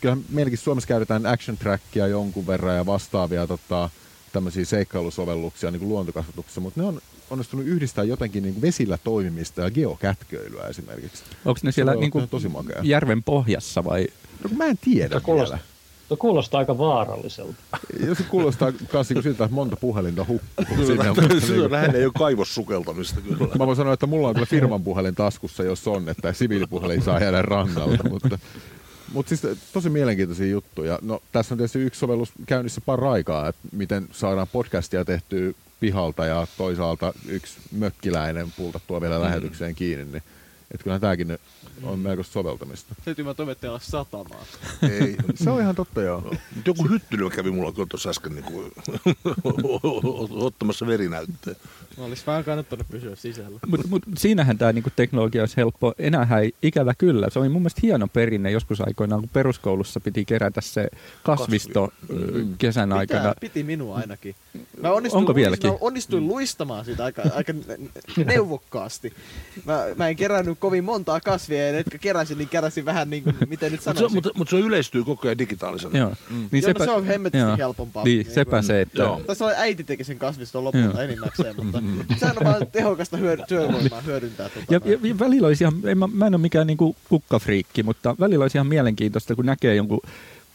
[0.00, 3.90] kyllähän meilläkin Suomessa käytetään action trackia jonkun verran ja vastaavia tota,
[4.32, 7.00] tämmöisiä seikkailusovelluksia niin kuin luontokasvatuksessa, mutta ne on
[7.30, 11.22] onnistunut yhdistää jotenkin niin kuin vesillä toimimista ja geokätköilyä esimerkiksi.
[11.44, 12.80] Onko ne siellä on niin kuin, tosi makea.
[12.82, 14.06] järven pohjassa vai?
[14.44, 15.68] No mä en tiedä Se kuulostaa, vielä.
[16.08, 17.54] se kuulostaa aika vaaralliselta.
[18.06, 21.04] Ja se kuulostaa myös niin siltä, että monta puhelinta hukkuu sinne.
[21.04, 23.48] Niin on lähinnä jo kaivossukeltamista kyllä.
[23.58, 27.20] Mä voin sanoa, että mulla on kyllä firman puhelin taskussa, jos on, että siviilipuhelin saa
[27.20, 28.38] jäädä rannalta, mutta,
[29.12, 30.98] mutta siis tosi mielenkiintoisia juttuja.
[31.02, 36.46] No tässä on tietysti yksi sovellus käynnissä paraikaa, että miten saadaan podcastia tehtyä pihalta ja
[36.58, 40.22] toisaalta yksi mökkiläinen pultattua vielä lähetykseen kiinni, niin
[40.70, 41.38] Että kyllä tämäkin
[41.82, 42.94] on melkoista soveltamista.
[43.04, 44.46] Täytyy mä toimittajalla satamaan.
[44.90, 45.16] Ei.
[45.34, 46.20] Se on ihan totta, joo.
[46.20, 48.72] Mut Joku hyttylö kävi mulla tuossa äsken niin kuin,
[50.46, 51.54] ottamassa verinäyttöä.
[51.98, 53.60] Mä olis vähän kannattanut pysyä sisällä.
[53.66, 55.94] Mutta mut siinähän tämä niinku teknologia olisi helppo.
[55.98, 57.30] Enää ei ikävä kyllä.
[57.30, 60.88] Se oli mun mielestä hieno perinne joskus aikoinaan, kun peruskoulussa piti kerätä se
[61.22, 62.42] kasvisto Kasvi.
[62.44, 62.56] mm.
[62.58, 63.20] kesän aikana.
[63.20, 64.34] Pitää, piti minua ainakin.
[64.82, 65.70] Mä onnistuin, Onko vieläkin?
[65.70, 67.52] Mä onnistuin luistamaan sitä aika, aika
[68.24, 69.12] neuvokkaasti.
[69.64, 73.22] Mä, mä en kerännyt kovin montaa kasvia, ja ne, jotka keräsin, niin keräsin vähän niin
[73.24, 74.16] kuin, miten nyt Mutta se, sanoisin.
[74.16, 75.98] mutta, mutta se yleistyy koko ajan digitaalisena.
[75.98, 76.12] Joo.
[76.30, 76.48] Mm.
[76.52, 77.56] Niin Joo, no se on hemmetisti joo.
[77.56, 78.04] helpompaa.
[78.04, 79.02] Niin, Niin sepä kuin- se, että...
[79.02, 79.20] Joo.
[79.26, 81.00] Tässä oli äiti teki sen kasviston lopulta Joo.
[81.00, 81.82] enimmäkseen, mutta
[82.18, 84.48] sehän on vaan tehokasta hyödy- työvoimaa hyödyntää.
[84.48, 87.82] Tota, Ja, ja, ja välillä olisi ihan, en mä, mä en ole mikään niinku kukkafriikki,
[87.82, 90.00] mutta välillä olisi ihan mielenkiintoista, kun näkee jonkun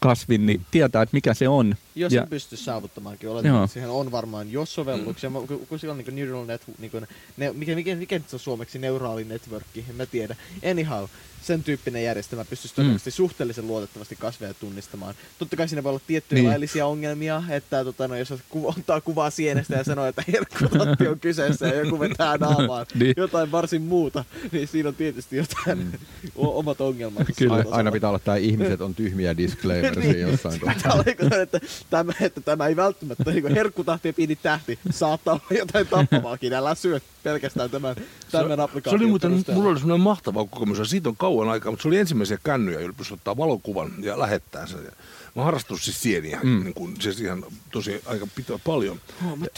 [0.08, 1.76] kasvin, niin tietää, että mikä se on.
[1.96, 3.64] Jos ja, sen pystyisi saavuttamaankin, oletan, Joo.
[3.64, 5.48] että siihen on varmaan jos sovelluksia, mm.
[5.48, 8.36] kun, kun siellä on niin neural net, niin kuin, ne, mikä, mikä, mikä nyt se
[8.36, 10.36] on suomeksi neuraali networkki, en mä tiedä.
[10.72, 11.04] Anyhow,
[11.46, 15.16] sen tyyppinen järjestelmä pystyisi todennäköisesti suhteellisen luotettavasti kasveja tunnistamaan.
[15.40, 16.50] Totta kai siinä voi olla tiettyjä Niin.
[16.50, 18.34] laillisia ongelmia, että tota, no, jos
[18.64, 23.14] ottaa kuvaa sienestä ja sanoo, että herkkutatti on kyseessä ja joku vetää naamaan Niin.
[23.18, 25.92] jotain varsin muuta, niin siinä on tietysti jotain mm.
[26.36, 27.32] omat ongelmansa.
[27.38, 27.56] Kyllä.
[27.56, 30.20] Aina, aina pitää olla tämä ihmiset on tyhmiä disclaimer Niin.
[30.20, 31.04] jossain kohtaa.
[31.04, 35.88] Pitää että tämä, että tämä ei välttämättä niin herkkutahti ja pieni tähti saattaa olla jotain
[35.88, 36.54] tappavaakin.
[36.54, 37.96] Älä syö pelkästään tämän,
[38.32, 41.72] tämän Se applikaation oli muuten, mulla oli semmoinen mahtava kokemus, ja siitä on kauan aikaa,
[41.72, 44.86] mutta se oli ensimmäisiä kännyjä, joilla pystyi ottaa valokuvan ja lähettää sen.
[44.86, 44.92] Ja
[45.36, 46.64] Mä oon harrastunut siis sieniä, mm.
[46.64, 49.00] niin kuin, siis ihan tosi aika pitää paljon.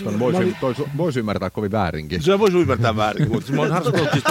[0.03, 2.23] Ton voisi, toi, voisi ymmärtää kovin väärinkin.
[2.23, 4.23] Se voisi ymmärtää väärin, mutta mä oon harrastanut siis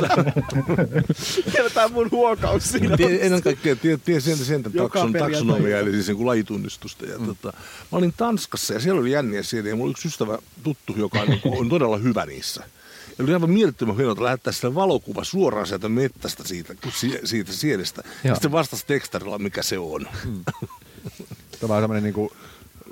[1.75, 2.97] tää mun huokaus siinä.
[2.97, 7.07] tie, ennen kaikkea tie, tie sen, sen takson, taksonomia, eli siis niin lajitunnistusta.
[7.07, 7.27] Ja, mm.
[7.27, 7.53] tota,
[7.93, 11.21] mä olin Tanskassa ja siellä oli jänniä sieniä, ja mulla oli yksi ystävä tuttu, joka
[11.21, 12.65] on, niin kuin, on todella hyvä niissä.
[13.19, 18.03] Ja oli aivan mielettömän hienoa lähettää sitä valokuva suoraan sieltä mettästä siitä, si- siitä sienestä.
[18.07, 18.35] Ja Joo.
[18.35, 20.07] sitten vastasi tekstarilla, mikä se on.
[21.61, 22.33] Tämä on tämmöinen niinku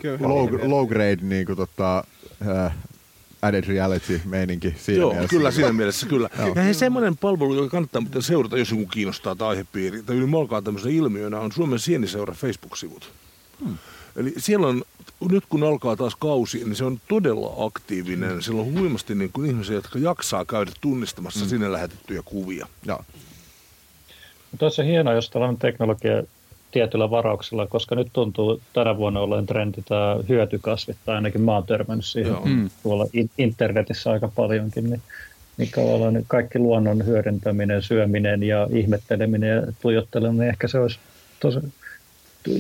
[0.03, 2.05] Köyhä low, low grade niinku tota,
[2.49, 2.75] äh,
[3.43, 5.37] added reality meininki siinä Joo, mielessä.
[5.37, 6.31] kyllä siinä mielessä, kyllä.
[6.55, 10.65] ja hei, semmoinen palvelu, joka kannattaa muuten seurata, jos joku kiinnostaa tämä aihepiiri, tai ylimalkaan
[10.65, 13.13] tämmöisenä ilmiönä, on Suomen Sieniseura Facebook-sivut.
[13.65, 13.79] Hmm.
[14.17, 14.85] Eli siellä on,
[15.33, 18.43] nyt kun alkaa taas kausi, niin se on todella aktiivinen.
[18.43, 21.49] Siellä on huimasti niin kuin ihmisiä, jotka jaksaa käydä tunnistamassa hmm.
[21.49, 22.67] sinne lähetettyjä kuvia.
[22.87, 23.05] Joo.
[24.51, 26.23] Mutta se hienoa, jos tällainen teknologia
[26.71, 31.67] tietyllä varauksella, koska nyt tuntuu tänä vuonna olleen trendi tämä hyötykasvit, tai ainakin mä oon
[31.67, 32.45] törmännyt siihen Joo.
[32.45, 32.71] Mm.
[32.83, 35.03] tuolla in- internetissä aika paljonkin, niin,
[35.57, 40.99] niin tavallaan kaikki luonnon hyödyntäminen, syöminen ja ihmetteleminen ja tuijotteleminen, niin ehkä se olisi
[41.41, 41.59] tosi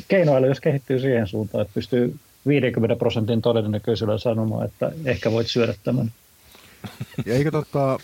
[0.08, 2.14] keinoilla, jos kehittyy siihen suuntaan, että pystyy
[2.46, 6.12] 50 prosentin todennäköisyydellä sanomaan, että ehkä voit syödä tämän.
[7.26, 7.98] Ja eikö tota,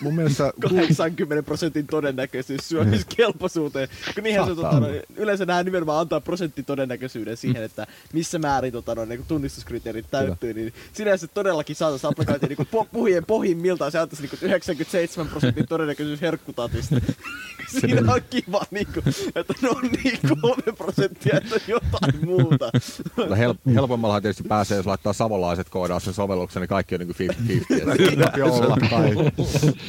[0.00, 0.52] mun mielestä...
[0.96, 3.88] 80 prosentin todennäköisyys syömiskelpoisuuteen.
[4.14, 4.86] Kun niinhän se tota, no,
[5.16, 10.54] yleensä nämä nimenomaan antaa prosenttitodennäköisyyden siihen, että missä määrin tota, no, niin tunnistuskriteerit täyttyy.
[10.54, 16.20] Niin sinänsä todellakin saataisiin applikaatio niin po, puhujien pohjimmiltaan se antaisi niin 97 prosentin todennäköisyys
[16.20, 16.96] herkkutatista.
[17.80, 22.70] Siinä on kiva, niin kuin, että no niin, kolme prosenttia, että jotain muuta.
[23.16, 27.30] Mutta hel, helpommallahan tietysti pääsee, jos laittaa savolaiset koodaa sen sovelluksen, niin kaikki on niin
[27.32, 28.42] 50-50.
[28.42, 29.14] olla tai...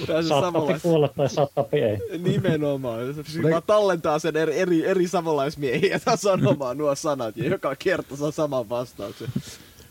[0.08, 0.88] Pääsee Saattaa samanlaista.
[0.88, 2.20] kuolla tai saattaa ei.
[2.20, 3.00] Nimenomaan.
[3.14, 8.32] Se vaan tallentaa sen eri, eri, eri savolaismiehiä sanomaan nuo sanat ja joka kerta saa
[8.32, 9.28] saman vastauksen.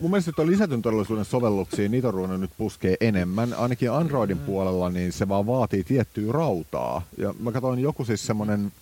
[0.00, 3.54] Mun mielestä tuo lisätyn todellisuuden sovelluksiin, niitä on ruvennut nyt puskee enemmän.
[3.54, 7.02] Ainakin Androidin puolella niin se vaan vaatii tiettyä rautaa.
[7.18, 8.72] Ja mä katsoin joku siis semmonen,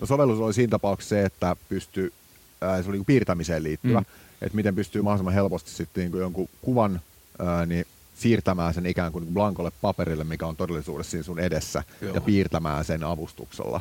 [0.00, 2.12] no sovellus oli siinä tapauksessa se, että pystyy,
[2.60, 4.06] ää, se oli piirtämiseen liittyvä, mm.
[4.42, 7.00] että miten pystyy mahdollisimman helposti sitten niinku jonkun kuvan
[7.38, 12.14] ää, niin siirtämään sen ikään kuin blankolle paperille, mikä on todellisuudessa siinä sun edessä, Joo.
[12.14, 13.80] ja piirtämään sen avustuksella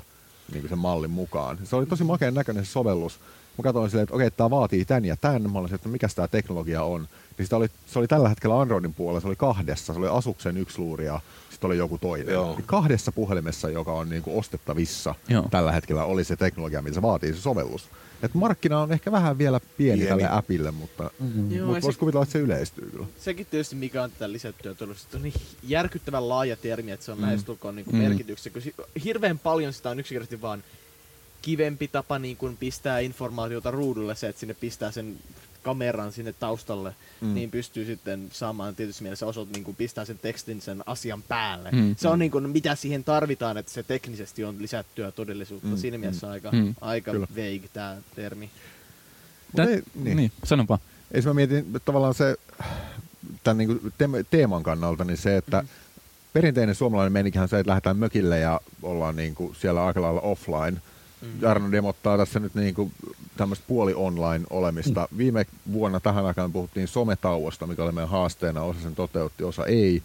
[0.52, 1.60] niin kuin sen mallin mukaan.
[1.64, 3.20] Se oli tosi makeen näköinen se sovellus.
[3.58, 5.52] Mä katsoin silleen, että okei, tämä vaatii tän ja tän.
[5.52, 7.08] Mä olisin, että mikä tämä teknologia on.
[7.38, 9.94] Niin sitä oli, se oli tällä hetkellä Androidin puolella, se oli kahdessa.
[9.94, 11.20] Se oli Asuksen yksi luuri ja
[11.50, 12.34] sitten oli joku toinen.
[12.34, 12.56] Joo.
[12.56, 15.48] Niin kahdessa puhelimessa, joka on niinku ostettavissa Joo.
[15.52, 17.90] tällä hetkellä, oli se teknologia, mitä se vaatii se sovellus.
[18.24, 20.10] Et markkina on ehkä vähän vielä pieni, Pieni.
[20.10, 21.52] tälle appille, mutta, mm-hmm.
[21.52, 23.06] Joo, mutta voisi kuvitella, että se yleistyy kyllä.
[23.20, 27.18] Sekin tietysti mikä on tätä lisättyä todellisuutta, on niin järkyttävän laaja termi, että se on
[27.18, 27.24] mm.
[27.24, 27.98] lähestulkoon niin Mm.
[27.98, 28.50] merkityksessä.
[28.50, 30.64] Kun hirveän paljon sitä on yksinkertaisesti vaan
[31.42, 35.16] kivempi tapa niin kuin pistää informaatiota ruudulle, se, että sinne pistää sen
[35.64, 37.28] kameran sinne taustalle, Mm.
[37.28, 37.34] mm.
[37.34, 41.72] niin pystyy sitten saamaan tietysti mielessä osoit, niin kuin pistää sen tekstin sen asian päälle.
[41.72, 41.78] Mm.
[41.78, 41.96] Mm.
[41.98, 45.68] Se on niin kuin, mitä siihen tarvitaan, että se teknisesti on lisättyä todellisuutta.
[45.68, 45.74] Mm.
[45.74, 45.78] Mm.
[45.78, 46.58] Siinä mielessä aika, Mm.
[46.58, 46.76] mm.
[46.82, 47.28] aika Kyllä.
[47.36, 48.50] vague tämä termi.
[49.56, 50.18] Tät, ei- niin.
[50.18, 50.32] niin.
[50.44, 50.80] sanonpa.
[51.12, 52.36] Ei se mä mietin että tavallaan se
[53.44, 53.94] tämän niin
[54.30, 55.64] teeman kannalta, niin se, että
[56.34, 60.22] perinteinen suomalainen meininkihän on se, että lähdetään mökille ja ollaan niin kuin siellä aika lailla
[60.22, 60.82] offline.
[61.24, 61.42] Mm.
[61.42, 62.92] Jarno demottaa tässä nyt niin kuin
[63.38, 65.08] tämmöistä puoli online olemista.
[65.12, 65.18] Mm.
[65.18, 68.64] Viime vuonna tähän aikaan puhuttiin sometauosta, mikä oli meidän haasteena.
[68.64, 70.04] Osa sen toteutti, osa ei.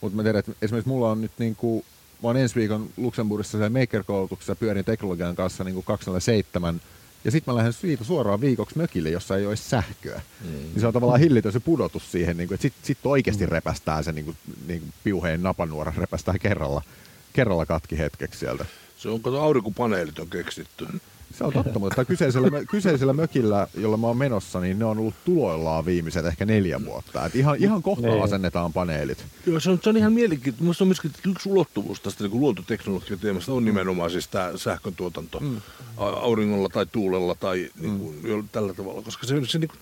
[0.00, 1.84] Mutta mä tiedän, että esimerkiksi mulla on nyt niin kuin,
[2.22, 6.80] mä oon ensi viikon Luxemburgissa siellä Maker-koulutuksessa pyörin teknologian kanssa niin kuin 207
[7.24, 10.20] ja sitten mä lähden siitä suoraan viikoksi mökille, jossa ei ole edes sähköä.
[10.44, 10.50] Mm.
[10.50, 13.52] Niin se on tavallaan hillitön se pudotus siihen, niin että sitten sit oikeasti mm.
[13.52, 16.82] repästää se niin kuin, niin kuin piuheen napanuora repästää kerralla,
[17.32, 18.64] kerralla katki hetkeksi sieltä.
[19.00, 20.86] Se on, kato, aurinkopaneelit on keksitty.
[21.38, 25.14] Se on totta, mutta kyseisellä, kyseisellä mökillä, jolla mä oon menossa, niin ne on ollut
[25.24, 27.26] tuloillaan viimeiset ehkä neljä vuotta.
[27.26, 28.22] Et ihan, ihan kohta Niin.
[28.22, 29.24] asennetaan paneelit.
[29.46, 30.62] Joo, se on, se on ihan mielenkiintoista.
[30.62, 35.60] Minusta on myöskin yksi ulottuvuus tästä niin luontoteknologian teemasta on nimenomaan siis tämä sähköntuotanto mm.
[35.96, 39.80] auringolla tai tuulella tai niin kuin, jo, tällä tavalla, koska se, se niin kuin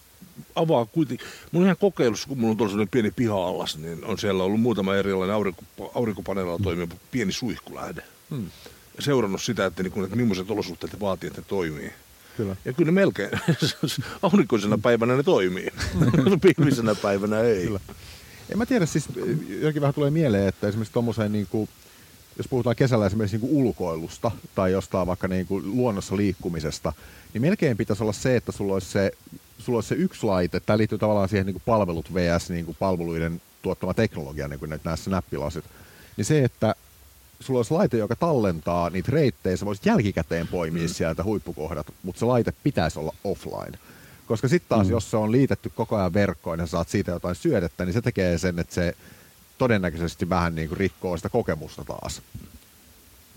[0.54, 1.26] avaa kuitenkin.
[1.52, 4.60] Mulla on ihan kokeilussa, kun mulla on tuolla sellainen pieni piha-allas, niin on siellä ollut
[4.60, 5.62] muutama erilainen aurinko,
[5.94, 8.02] aurinkopaneelilla toimiva pieni suihkulähde.
[8.30, 8.50] Mm.
[8.98, 11.92] Seurannut sitä, että, niin kuin, että millaiset olosuhteet vaatii, että ne toimii.
[12.36, 12.56] Kyllä.
[12.64, 13.30] Ja kyllä ne melkein,
[14.22, 15.68] aurinkoisena päivänä ne toimii,
[16.56, 17.64] pilvisenä päivänä ei.
[17.64, 17.80] Kyllä.
[18.50, 19.08] En mä tiedä, siis
[19.60, 21.68] jokin vähän tulee mieleen, että esimerkiksi tuommoiseen niin kuin,
[22.36, 26.92] jos puhutaan kesällä esimerkiksi niin kuin ulkoilusta tai jostain vaikka niin kuin luonnossa liikkumisesta,
[27.34, 29.12] niin melkein pitäisi olla se, että sulla olisi se,
[29.58, 32.50] sulla olisi se yksi laite, tämä liittyy tavallaan siihen niin kuin palvelut vs.
[32.50, 35.64] Niin kuin palveluiden tuottama teknologia, niin kuin näissä näppilasit,
[36.16, 36.74] niin se, että
[37.40, 40.88] sulla olisi laite, joka tallentaa niitä reittejä, sä voisit jälkikäteen poimia mm.
[40.88, 43.78] sieltä huippukohdat, mutta se laite pitäisi olla offline.
[44.26, 44.90] Koska sitten taas, mm.
[44.90, 48.02] jos se on liitetty koko ajan verkkoon ja sä saat siitä jotain syödettä, niin se
[48.02, 48.94] tekee sen, että se
[49.58, 52.22] todennäköisesti vähän niin kuin rikkoo sitä kokemusta taas.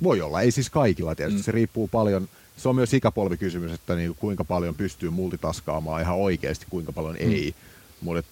[0.04, 1.44] Voi olla, ei siis kaikilla tietysti, mm.
[1.44, 6.18] se riippuu paljon, se on myös ikäpolvikysymys, että niin kuin kuinka paljon pystyy multitaskaamaan ihan
[6.18, 7.32] oikeasti, kuinka paljon mm.
[7.32, 7.56] ei.
[8.02, 8.24] Mutta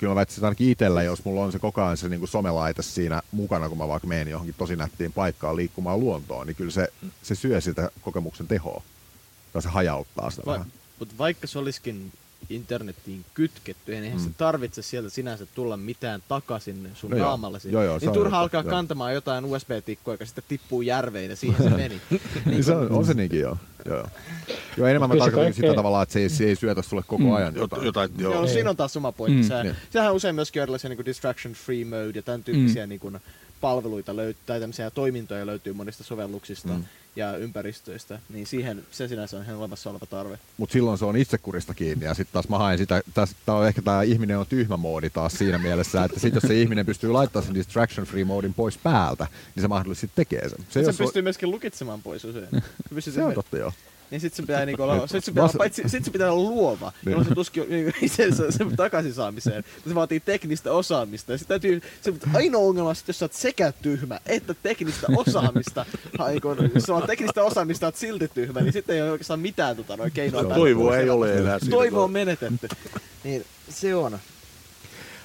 [0.00, 2.28] kyllä mä väittäisin, että ainakin itsellä, jos mulla on se koko ajan se niin kuin
[2.28, 6.70] somelaite siinä mukana, kun mä vaikka menen johonkin tosi nättiin paikkaan liikkumaan luontoon, niin kyllä
[6.70, 6.88] se,
[7.22, 8.82] se syö sitä kokemuksen tehoa.
[9.52, 10.72] Tai se hajauttaa sitä Va- vähän.
[10.98, 12.12] Mutta vaikka se olisikin
[12.50, 14.24] internettiin kytketty, niin eihän mm.
[14.24, 17.72] se tarvitse sieltä sinänsä tulla mitään takaisin sun No no naamallesi.
[17.72, 18.70] Joo, joo, niin on turha alkaa joo.
[18.70, 22.00] kantamaan jotain USB-tikkoa, joka sitten tippuu järveen ja siihen se meni.
[22.46, 23.56] Niin se on, on se niinkin joo.
[23.84, 24.06] joo.
[24.76, 24.86] joo.
[24.86, 27.32] Enemmän mä tarkoitan sitä tavallaan, että se ei, se ei syötä sulle koko Mm.
[27.32, 27.84] ajan Jot, jotain.
[27.84, 28.32] jotain, joo.
[28.34, 29.48] Joo, siinä on taas sama pointti.
[29.48, 29.54] Mm.
[29.56, 29.62] Mm.
[29.62, 29.76] Niin.
[29.90, 32.88] Sehän usein myöskin erilaisia niin distraction free mode ja tämän tyyppisiä Mm.
[32.88, 33.18] niin kuin,
[33.60, 36.84] palveluita löytyy, tai tämmöisiä toimintoja löytyy monista sovelluksista Mm.
[37.16, 40.38] Ja ympäristöistä, niin siihen se sinänsä on ihan olemassa oleva tarve.
[40.56, 43.02] Mutta silloin se on itsekurista kiinni ja sitten taas mä haen sitä,
[43.46, 46.60] tämä on ehkä tämä ihminen on tyhmä moodi taas siinä mielessä, että sit jos se
[46.60, 50.66] ihminen pystyy laittamaan sen distraction free modin pois päältä, niin se mahdollisesti tekee sen.
[50.70, 52.48] Se, Se, pystyy myöskin lukitsemaan pois usein.
[53.00, 53.72] Se on totta joo.
[54.10, 56.50] Niin sit se pitää niinku olla, sit se pitää, olla, paitsi, sit se pitää olla
[56.50, 57.16] luova, Niin.
[57.16, 57.28] niin.
[57.28, 59.64] se tuskin niinku itsensä sen takaisin saamiseen.
[59.88, 61.32] Se vaatii teknistä osaamista.
[61.32, 65.06] Ja sit täytyy, se, ainoa ongelma on sit, jos sä oot sekä tyhmä, että teknistä
[65.16, 65.86] osaamista.
[66.18, 69.76] Aikon, jos sulla on teknistä osaamista, oot silti tyhmä, niin sitten ei ole oikeastaan mitään
[69.76, 70.44] tota, noin keinoa.
[70.44, 71.70] Toivoa ei ole enää siinä.
[71.76, 72.68] Toivo on menetetty.
[73.24, 74.18] Niin se on.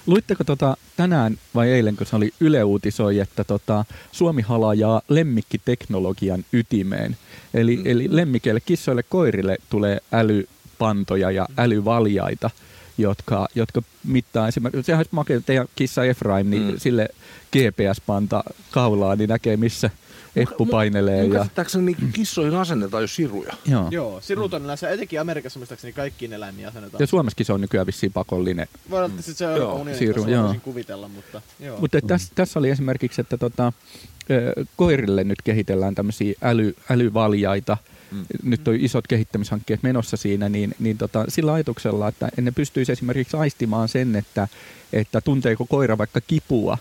[0.05, 6.45] Luitteko tota tänään vai eilen, kun se oli Yle uutisoi, että tota, Suomi halajaa lemmikkiteknologian
[6.53, 7.17] ytimeen.
[7.53, 7.83] Eli, mm.
[7.85, 12.49] eli lemmikeille, kissoille, koirille tulee älypantoja ja älyvaljaita,
[12.97, 16.71] jotka, jotka mittaa esimerkiksi, sehän olisi makea, teidän kissa Efraim, niin Mm.
[16.71, 16.79] mm.
[16.79, 17.09] sille
[17.51, 19.89] GPS-panta kaulaa, niin näkee missä
[20.35, 21.21] eppu painelee.
[21.23, 23.53] Mun Ja, käsittääkseni niin kissoihin asennetaan jo siruja.
[23.65, 23.87] joo.
[23.91, 27.01] Joo, sirut on yleensä, etenkin Amerikassa muistaakseni kaikkiin eläimiin asennetaan.
[27.01, 28.67] ja Suomessakin se on nykyään vissiin pakollinen.
[28.89, 30.43] Voi olla, että sit se on Joo, siru, joo.
[30.43, 31.79] voisin kuvitella, mutta joo.
[31.79, 33.73] Mutta tässä, tässä oli esimerkiksi, että tota,
[34.75, 37.77] koirille nyt kehitellään tämmöisiä äly, älyvaljaita.
[38.11, 38.25] Mm.
[38.43, 43.37] Nyt on isot kehittämishankkeet menossa siinä, niin, niin tota, sillä ajatuksella, että ne pystyisi esimerkiksi
[43.37, 44.47] aistimaan sen, että,
[44.93, 46.77] että tunteeko koira vaikka kipua.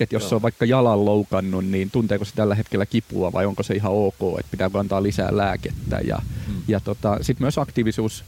[0.00, 0.28] Että jos Joo.
[0.28, 3.92] se on vaikka jalan loukannut, niin tunteeko se tällä hetkellä kipua vai onko se ihan
[3.92, 6.00] ok, että pitääkö antaa lisää lääkettä.
[6.04, 6.18] Ja,
[6.48, 6.54] mm.
[6.68, 8.24] ja tota, sitten myös aktiivisuus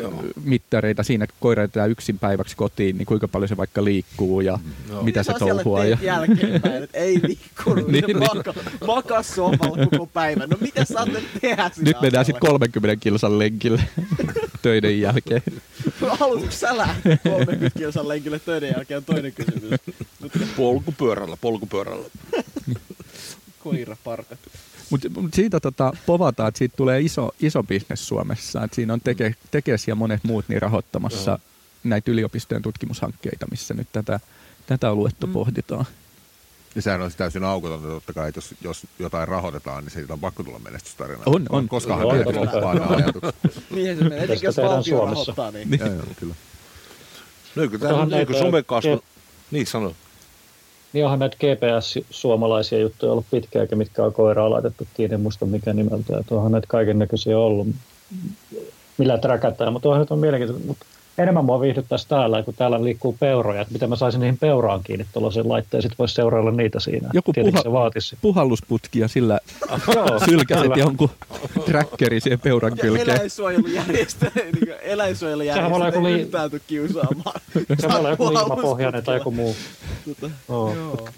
[0.00, 0.24] Joo.
[0.44, 4.58] mittareita siinä, että koira jätetään yksin päiväksi kotiin, niin kuinka paljon se vaikka liikkuu ja
[4.90, 5.02] Joo.
[5.02, 5.84] mitä se touhuaa.
[5.84, 8.86] teet Ja, jälkeenpäin, että ei liikkunut, Niin, niin, niin.
[8.86, 10.48] maka, sohvalla koko päivän.
[10.48, 12.60] No mitä sä ajattelet tehdä sinä nyt mennään sitten asialle?
[12.60, 13.82] 30 kilsan lenkille
[14.62, 15.42] töiden jälkeen.
[16.08, 19.80] Haluatko sä lähteä 30 kilsan lenkille töiden jälkeen on toinen kysymys.
[20.56, 22.08] Polkupyörällä, polkupyörällä.
[23.58, 24.38] koira parkat.
[24.92, 28.64] Mutta mut siitä tota, povataan, että siitä tulee iso, iso bisnes Suomessa.
[28.64, 31.38] Et siinä on teke, Tekes ja monet muut niin rahoittamassa Joo.
[31.84, 34.20] näitä yliopistojen tutkimushankkeita, missä nyt tätä,
[34.66, 35.32] tätä aluetta mm.
[35.32, 35.84] pohditaan.
[36.74, 40.12] Ja sehän on siis täysin aukotonta totta kai, että jos, jos jotain rahoitetaan, niin siitä
[40.12, 41.22] on pakko tulla menestystarina.
[41.26, 41.68] On, on.
[41.68, 42.34] Koskahan On, kai.
[42.34, 43.34] loppaa nämä ajatukset.
[43.70, 45.34] Niinhän se menee, etenkin jos valtio Suomessa.
[45.36, 45.78] rahoittaa, niin.
[45.80, 46.34] Joo, joo, kyllä.
[47.56, 48.94] No eikö, Tuohon tämä, eikö näitä- some kasva?
[48.96, 49.02] ke-
[49.50, 49.94] Niin sano.
[50.92, 55.72] Niin onhan näitä GPS-suomalaisia juttuja ollut pitkään, eikä mitkä on koiraa laitettu kiinni, muista mikä
[55.72, 56.18] nimeltä.
[56.18, 57.68] Että onhan näitä kaiken näköisiä ollut,
[58.98, 60.66] millä träkätään, mutta onhan nyt on mielenkiintoista.
[60.66, 60.86] Mutta
[61.18, 65.06] enemmän mua viihdyttäisi täällä, kun täällä liikkuu peuroja, että miten mä saisin niihin peuraan kiinni
[65.12, 67.08] tuollaisen laitteen, sitten voisi seurailla niitä siinä.
[67.12, 68.16] Joku puha- se vaatisi.
[68.22, 69.38] Puhallusputki ja sillä
[70.62, 70.74] kyllä.
[70.76, 71.10] jonkun
[71.64, 73.10] trackeri siihen peuran kylkeen.
[73.10, 77.40] Eläinsuojelujärjestö, niin Sehän eläinsuojelujärjestö joku ei li- yltäyty kiusaamaan.
[77.80, 79.56] Se voi olla joku liimapohjainen tai joku muu.
[80.20, 80.74] Tota, Joo.
[80.74, 81.08] Joo.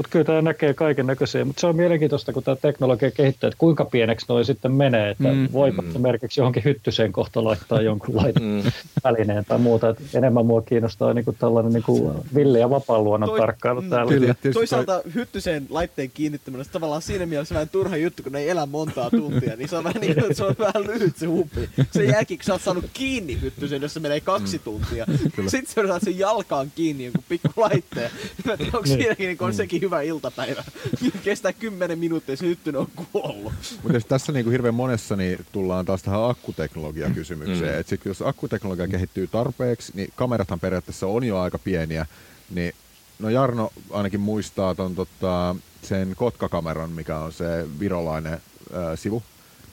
[0.00, 3.58] Mutta kyllä tämä näkee kaiken näköisiä, mutta se on mielenkiintoista, kun tämä teknologia kehittyy, että
[3.58, 5.34] kuinka pieneksi noi sitten menee, että Mm.
[5.38, 5.48] mm.
[5.52, 8.70] voiko esimerkiksi johonkin hyttyseen kohta laittaa jonkun laitteen Mm.
[9.04, 9.88] välineen tai muuta.
[9.88, 14.12] Et enemmän mua kiinnostaa niinku tällainen niinku villi ja vapaan luonnon Toi- tarkkailu mm, täällä.
[14.12, 14.34] Kyllä.
[14.52, 18.66] Toisaalta hyttyseen laitteen kiinnittäminen on tavallaan siinä mielessä vähän turha juttu, kun ne ei elä
[18.66, 21.68] montaa tuntia, niin se on vähän niin kuin, se on vähän lyhyt se hupi.
[21.90, 25.06] Se jälkeen, kun sä oot saanut kiinni hyttyseen, jossa menee kaksi tuntia,
[25.46, 28.10] sitten sä saat sen jalkaan kiinni jonkun pikku laitteen.
[28.48, 28.86] Onko Niin.
[28.98, 30.64] siinäkin, niin on sekin hyvä iltapäivä.
[31.24, 33.52] Kestää kymmenen minuuttia, se hyttynen on kuollut.
[33.82, 37.74] Mutta jos tässä niinku hirveän monessa niin tullaan taas tähän akkuteknologiakysymykseen.
[37.74, 37.80] Mm.
[37.80, 42.06] Et sit, jos akkuteknologia kehittyy tarpeeksi, niin kamerathan periaatteessa on jo aika pieniä.
[42.50, 42.72] Niin,
[43.18, 48.40] no Jarno ainakin muistaa ton, tota, sen Kotka-kameran, mikä on se virolainen
[48.72, 49.22] ää, sivu.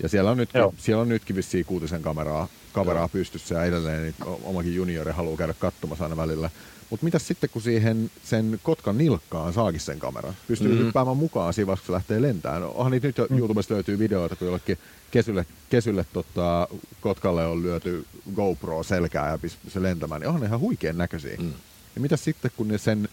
[0.03, 0.73] Ja siellä on, nytkin, Joo.
[0.77, 5.53] siellä on nytkin vissiin kuutisen kameraa, kameraa pystyssä ja edelleen niin omakin juniori haluaa käydä
[5.53, 6.49] katsomassa aina välillä.
[6.89, 10.33] Mutta mitä sitten, kun siihen sen Kotkan nilkkaan saakin sen kameran?
[10.47, 10.73] Pystyy Mhm.
[10.75, 10.85] mm-hmm.
[10.85, 12.63] hyppäämään mukaan siinä vaiheessa, kun se lähtee lentämään.
[12.63, 14.77] Onhan niitä nyt jo YouTubesta löytyy videoita, kun jollekin
[15.11, 16.67] kesylle, kesylle tota,
[17.01, 20.21] Kotkalle on lyöty GoPro selkää ja se lentämään.
[20.21, 21.35] Niin onhan ne ihan huikean näköisiä.
[21.39, 21.53] Mm.
[21.95, 23.09] Ja mitä sitten, kun ne sen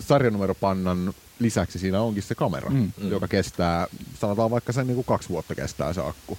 [0.00, 2.92] sarjanumeropannan lisäksi siinä onkin se kamera, Mm.
[3.02, 3.10] mm.
[3.10, 3.86] joka kestää,
[4.20, 6.38] sanotaan vaikka sen niin kuin kaksi vuotta kestää se akku.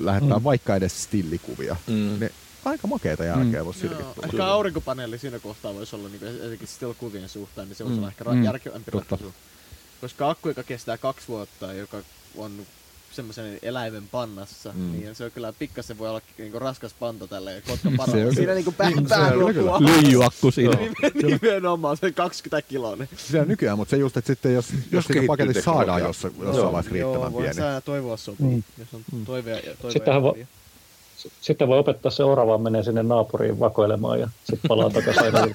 [0.00, 0.44] Lähettää mm.
[0.44, 1.76] vaikka edes stillikuvia.
[1.86, 2.16] Mm.
[2.20, 2.30] Ne
[2.64, 3.64] aika makeita jälkeä mm.
[3.66, 4.26] voisi Joo, silläkin tulla.
[4.26, 8.02] ehkä aurinkopaneeli siinä kohtaa voisi olla niin esimerkiksi still kuvien suhteen, niin se voisi Mm.
[8.02, 8.44] olla ehkä Mm.
[8.44, 9.34] järkevämpi ratkaisu.
[10.00, 11.96] Koska akku, joka kestää kaksi vuotta, joka
[12.36, 12.52] on
[13.12, 14.80] semmoisen eläimen pannassa, Mm.
[14.80, 14.92] mm.
[14.92, 18.26] niin se on kyllä pikkasen voi olla niinku raskas panta tälle kotkan Se paralla.
[18.28, 19.70] on Siinä niinku pää, Se on pää kyllä, kyllä.
[19.70, 20.78] loppuu Lyijyakku siinä.
[21.42, 22.96] Nimenomaan se 20 kiloa.
[22.96, 23.08] Niin.
[23.16, 26.06] Se on nykyään, mutta se just, että sitten jos, jos, Jos siitä paketista saadaan teknologia.
[26.08, 27.54] jossa, jossain vaiheessa riittävän voi pieni.
[27.54, 28.52] se aina toivoa sopii, Mm.
[28.54, 28.62] mm.
[28.78, 29.92] jos on toiveja ja toiveja.
[29.92, 30.46] Sittenhän vo-
[31.40, 35.24] Sitten voi opettaa se orava menee sinne naapuriin vakoilemaan ja sitten palaa takaisin.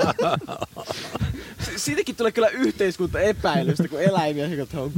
[1.66, 4.48] Si- Siitäkin tulee kyllä yhteiskunta epäilystä, kun eläimiä
[4.78, 4.92] on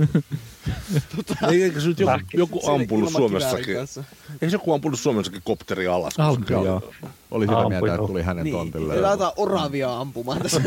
[1.16, 3.76] tota, Ei, eikö se nyt joku, joku ampunut Suomessakin?
[3.76, 4.04] kanssa.
[4.42, 6.14] Ei se joku ampunut Suomessakin kopteri alas?
[6.20, 6.82] Ampui, joo.
[7.32, 9.02] Oli sitä Ampui, mieltä, että tuli hänen Niin, tontille.
[9.02, 10.62] laitetaan oravia ampumaan tässä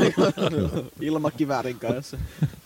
[1.00, 2.16] ilmakiväärin kanssa.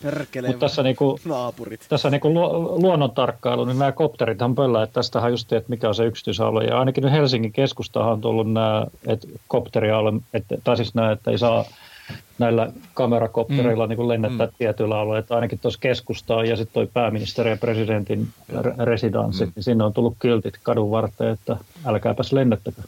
[0.03, 1.87] Perkelee Mutta tässä niinku, naapurit.
[1.89, 5.95] tässä niinku lu- luonnon tarkkailu, niin nämä kopterithan pöllää, että tästähän just, että mikä on
[5.95, 6.65] se yksityisalue.
[6.65, 11.31] Ja ainakin nyt Helsingin keskustahan on tullut nämä, että kopterialue, että, tai siis nämä, että
[11.31, 11.65] ei saa
[12.39, 13.91] näillä kamerakoptereilla mm.
[13.91, 14.53] niin lennättää mm.
[14.59, 15.19] tietyillä alueilla.
[15.19, 19.53] Että ainakin tuossa keskustaa ja sitten toi pääministeri ja presidentin re- residanssit, mm.
[19.57, 22.83] niin sinne on tullut kyltit kadun varteen, että älkääpäs lennättäkö.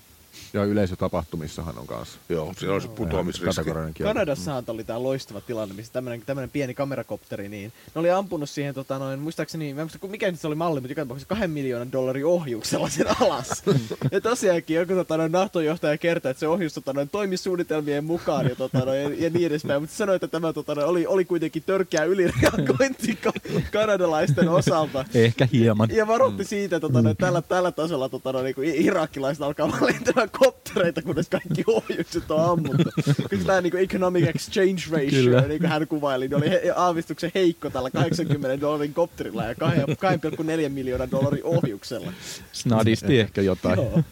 [0.53, 2.19] Ja yleisötapahtumissahan on kanssa.
[2.29, 3.71] Joo, siellä on se putoamisriski.
[4.03, 8.99] Kanadassahan oli tämä loistava tilanne, missä tämmöinen, pieni kamerakopteri, niin ne oli ampunut siihen, tota,
[8.99, 11.51] noin, muistaakseni, mä en muista, ku- mikä nyt se oli malli, mutta joka tapauksessa kahden
[11.51, 13.63] miljoonan dollarin ohjuksella sen alas.
[14.13, 18.47] ja tosiaankin joku tota, noin, nahtojohtaja kertoi, että se ohjus tota, noin, toimi suunnitelmien mukaan
[18.49, 21.25] ja, tota, noin, ja, ja niin edespäin, mutta sanoi, että tämä tota, noin, oli, oli
[21.25, 23.33] kuitenkin törkeä ylireagointi ka-
[23.73, 25.05] kanadalaisten osalta.
[25.15, 25.89] Ehkä hieman.
[25.93, 30.31] Ja varoitti siitä, että tota, että tällä, tällä tasolla tota, no, niin irakilaiset alkaa lentämään
[30.45, 32.91] koptereita, kunnes kaikki ohjukset on ammuttu.
[33.05, 35.41] Koska tämä niin economic exchange ratio, Kyllä.
[35.41, 40.69] niin kuin hän kuvaili, niin oli he, aavistuksen heikko tällä 80 dollarin kopterilla ja 2,4
[40.69, 42.13] miljoonan dollarin ohjuksella.
[42.53, 43.77] Snadisti ehkä jotain.
[43.77, 44.03] Joo.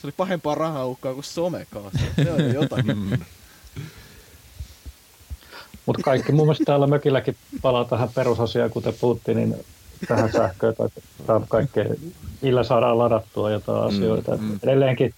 [0.00, 1.98] Se oli pahempaa rahahukkaa kuin somekaassa.
[2.24, 3.18] Se oli jotakin.
[5.86, 9.56] Mutta kaikki mun mielestä täällä mökilläkin palaa tähän perusasiaan, kuten puhuttiin, niin
[10.08, 10.88] tähän sähköön tai,
[11.26, 11.84] tai kaikkea,
[12.42, 14.36] millä saadaan ladattua jotain asioita.
[14.36, 15.14] Mm, Edelleenkin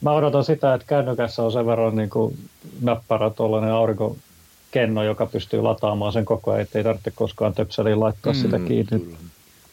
[0.00, 2.38] mä odotan sitä, että kännykässä on sen verran niin kuin
[2.80, 8.38] näppärä tuollainen aurinkokenno, joka pystyy lataamaan sen koko ajan, ettei tarvitse koskaan töpseliin laittaa mm,
[8.38, 9.16] sitä kiinni.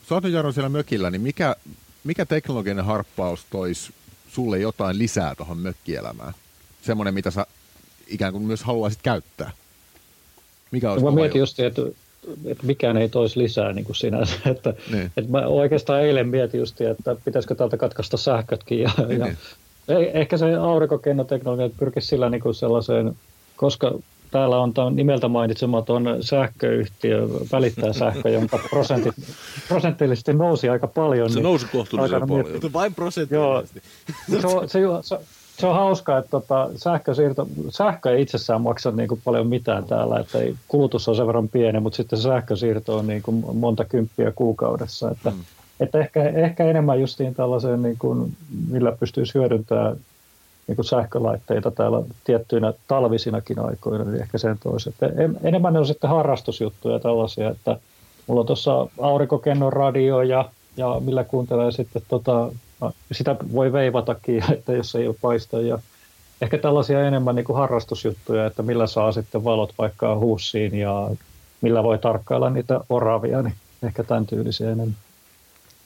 [0.09, 1.55] Sä oot nyt Jaro siellä mökillä, niin mikä,
[2.03, 3.93] mikä teknologinen harppaus toisi
[4.29, 6.33] sulle jotain lisää tuohon mökkielämään?
[6.81, 7.45] Semmoinen, mitä sä
[8.07, 9.51] ikään kuin myös haluaisit käyttää.
[10.71, 11.81] Mikä olisi Mä kova mietin just, että,
[12.45, 14.33] että mikään ei toisi lisää niin kuin sinänsä.
[14.51, 15.11] Että, Niin.
[15.17, 18.79] että mä oikeastaan eilen mietin just, että pitäisikö täältä katkaista sähkötkin.
[18.79, 19.37] Ja, ja Niin.
[19.91, 23.15] eh- ehkä se aurinkokennoteknologia pyrkisi sillä niin kuin sellaiseen,
[23.55, 23.91] koska
[24.31, 29.15] täällä on tämä nimeltä mainitsematon sähköyhtiö, välittää sähkö, jonka prosentit,
[29.67, 31.29] prosenttillisesti nousi aika paljon.
[31.29, 32.51] Se niin nousi kohtuullisen paljon.
[32.51, 33.81] Mutta vain prosenttisesti.
[34.41, 35.17] se, on- se, ju- se,
[35.57, 40.19] se on hauskaa, että tota, sähkösiirto, sähkö ei itsessään maksa niin kuin paljon mitään täällä,
[40.19, 44.31] että ei, kulutus on sen verran pieni, mutta sitten sähkösiirto on niin kuin monta kymppiä
[44.31, 45.37] kuukaudessa, että, mm.
[45.79, 48.33] että ehkä, ehkä enemmän justiin tällaiseen, niin kuin,
[48.69, 49.97] millä pystyisi hyödyntämään
[50.67, 54.89] niin kuin sähkölaitteita täällä tiettyinä talvisinakin aikoina, niin ehkä sen toisi.
[54.89, 55.09] Että
[55.43, 57.77] enemmän ne on sitten harrastusjuttuja tällaisia, että
[58.27, 62.51] mulla on tuossa aurinkokennon radio ja, ja millä kuuntelee sitten tota,
[63.11, 65.79] sitä voi veivatakin, että jos ei ole paista ja
[66.41, 71.09] ehkä tällaisia enemmän niin kuin harrastusjuttuja, että millä saa sitten valot vaikka huussiin ja
[71.61, 74.95] millä voi tarkkailla niitä oravia, niin ehkä tämän tyylisiä enemmän.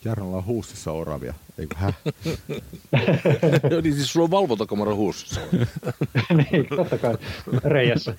[0.05, 1.93] Jarnolla on huussissa oravia, eikö hä?
[3.71, 5.41] Joo, niin siis sulla on valvontakamera huussissa.
[6.51, 7.17] niin, totta kai,
[7.63, 8.13] reijässä.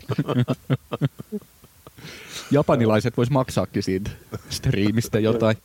[2.50, 4.10] Japanilaiset vois maksaakin siitä
[4.50, 5.56] striimistä jotain.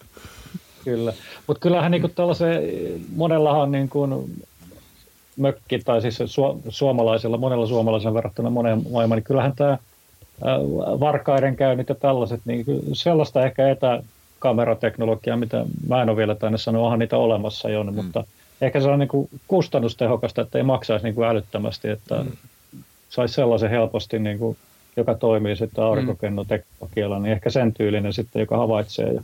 [0.88, 1.14] Kyllä,
[1.48, 2.64] mutta kyllähän niin tällaisen,
[3.16, 4.32] monellahan niin kuin
[5.38, 9.78] mökki, tai siis su, suomalaisilla, monella suomalaisella verrattuna moneen maailmaan, niin kyllähän tämä
[11.00, 16.84] varkaiden käynnit ja tällaiset, niin sellaista ehkä etäkamerateknologiaa, mitä mä en ole vielä tänne sanoa,
[16.84, 17.96] onhan niitä olemassa jo, mm.
[17.96, 18.24] mutta
[18.62, 22.32] ehkä se on niin kuin kustannustehokasta, että ei maksaisi niin kuin älyttömästi, että mm.
[23.10, 24.58] saisi sellaisen helposti, niin kuin,
[24.98, 29.24] joka toimii sitten aurinkokennoteknologialla, niin ehkä sen tyylinen sitten, joka havaitsee ja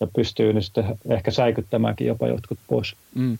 [0.00, 2.96] ja pystyy niin sitten ehkä säikyttämäänkin jopa jotkut pois.
[3.14, 3.38] Mm.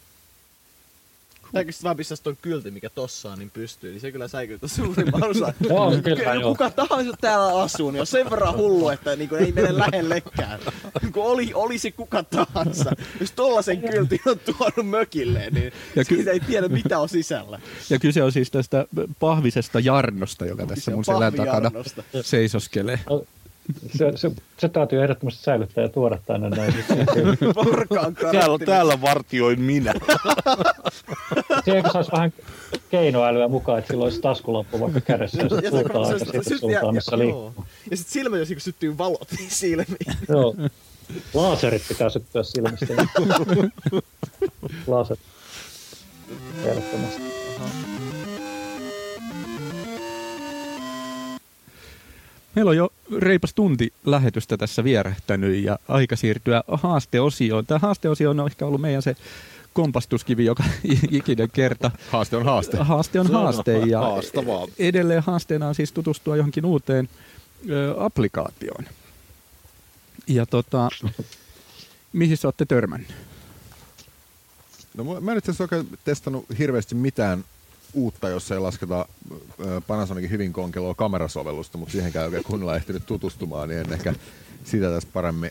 [1.55, 4.69] Eikö sitten vaan pistäisi tuon kylti, mikä tossa on, niin pystyy, niin se kyllä säikyttää
[4.69, 5.53] suurimman osa.
[5.69, 9.53] joo, kyllä, kyllä kuka tahansa täällä asuu, niin on sen verran hullu, että niin ei
[9.53, 10.61] mene lähellekään.
[11.15, 12.93] kun oli, olisi kuka tahansa.
[13.21, 17.61] Jos tollasen kyltin on tuonut mökilleen, niin ja ky- siitä ei tiedä mitä on sisällä.
[17.91, 18.87] Ja kyse on siis tästä
[19.21, 21.71] pahvisesta Jarnosta, joka tässä mun selän takana
[22.23, 23.01] seisoskelee.
[23.11, 23.25] No,
[23.99, 26.75] se, se, se täytyy ehdottomasti säilyttää ja tuoda tänne näin.
[28.33, 29.95] täällä, täällä vartioin minä.
[31.65, 32.33] Siihen saisi vähän
[32.91, 37.19] keinoälyä mukaan, että sillä olisi taskulampu vaikka kädessä ja sitten suuntaan aika siitä suuntaan, missä
[37.19, 37.55] liikkuu.
[37.91, 40.17] Ja sitten silmä, jos syttyy valot silmiin.
[40.29, 40.55] Joo.
[41.35, 42.87] Laaserit pitää syttyä silmistä.
[44.87, 45.23] Laaserit.
[46.65, 47.23] Ehdottomasti.
[52.55, 57.67] Meillä on jo reipas tunti lähetystä tässä vierähtänyt ja aika siirtyä haasteosioon.
[57.67, 59.17] Tämä haasteosio on ehkä ollut meidän se
[59.73, 60.65] kompastuskivi joka
[61.11, 61.91] ikinen kerta.
[62.11, 62.77] Haaste on haaste.
[62.77, 64.67] Haaste on haaste ja haastavaa.
[64.79, 67.09] edelleen haasteena on siis tutustua johonkin uuteen
[67.71, 68.85] ö, applikaatioon.
[70.27, 70.89] Ja tota,
[72.13, 73.15] mihin sä olette törmännyt?
[74.97, 77.45] No mä en itse asiassa oikein testannut hirveästi mitään
[77.95, 79.09] uutta, jos ei lasketa
[79.87, 84.15] Panasonicin hyvin konkeloa kamerasovellusta, mutta siihen käy oikein kunnolla ehtinyt tutustumaan, niin en ehkä
[84.65, 85.51] sitä tästä paremmin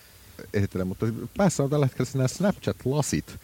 [0.54, 0.84] esittele.
[0.84, 1.06] Mutta
[1.38, 3.40] päässä on tällä hetkellä nämä Snapchat-lasit,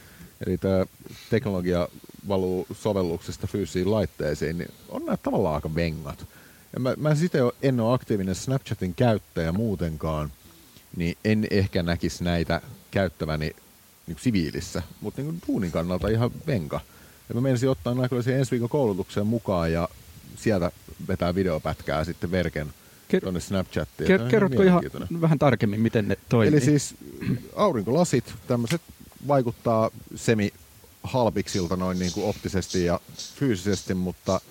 [0.45, 0.85] eli tämä
[1.29, 1.87] teknologia
[2.27, 6.25] valuu sovelluksesta fyysisiin laitteisiin, niin on nämä tavallaan aika vengat.
[6.73, 10.31] Ja mä, mä sitten en ole aktiivinen Snapchatin käyttäjä muutenkaan,
[10.95, 13.55] niin en ehkä näkisi näitä käyttäväni
[14.07, 16.79] niin siviilissä, mutta niin duunin kannalta ihan venka.
[17.30, 19.89] Ja mä menisin ottaa kyllä ensi viikon koulutukseen mukaan ja
[20.36, 20.71] sieltä
[21.07, 22.73] vetää videopätkää sitten verken
[23.13, 24.09] Ker- tuonne Snapchattiin.
[24.09, 24.84] Ker- kerrotko ihan
[25.21, 26.47] vähän tarkemmin, miten ne toimii?
[26.47, 26.95] Eli siis
[27.55, 28.82] aurinkolasit, tämmöiset
[29.28, 30.53] vaikuttaa semi
[31.03, 32.99] halpiksilta noin niin kuin optisesti ja
[33.36, 34.41] fyysisesti, mutta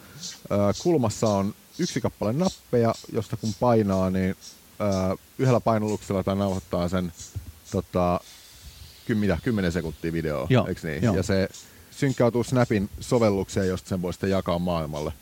[0.53, 4.37] äh, kulmassa on yksi kappale nappeja, josta kun painaa, niin
[4.81, 7.13] äh, yhdellä painolluksella tai nauhoittaa sen
[7.71, 8.21] tota,
[9.07, 11.03] 10, 10 sekuntia video, eikö niin?
[11.03, 11.49] Ja se
[11.97, 15.13] synkkautuu Snapin sovellukseen, josta sen voi sitten jakaa maailmalle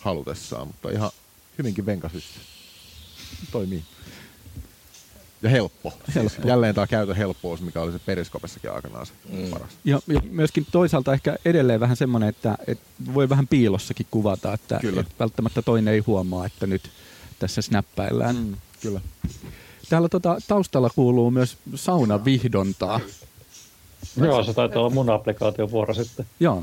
[0.00, 1.10] halutessaan, mutta ihan
[1.58, 2.40] hyvinkin venkasystä.
[3.52, 3.82] Toimii.
[5.42, 5.92] Ja helppo.
[6.14, 6.30] Helppo.
[6.30, 9.50] Siis jälleen tämä käytön helppous, mikä oli se periskopessakin aikanaan se mm.
[9.50, 9.70] paras.
[9.84, 14.80] Ja, ja, myöskin toisaalta ehkä edelleen vähän semmoinen, että, että voi vähän piilossakin kuvata, että,
[14.98, 16.90] että välttämättä toinen ei huomaa, että nyt
[17.38, 18.36] tässä snappäillään.
[18.36, 19.00] Mm, kyllä.
[19.88, 23.00] Täällä tota, taustalla kuuluu myös saunavihdontaa.
[24.16, 26.26] Joo, se taitaa olla mun applikaation vuoro sitten.
[26.40, 26.62] Joo.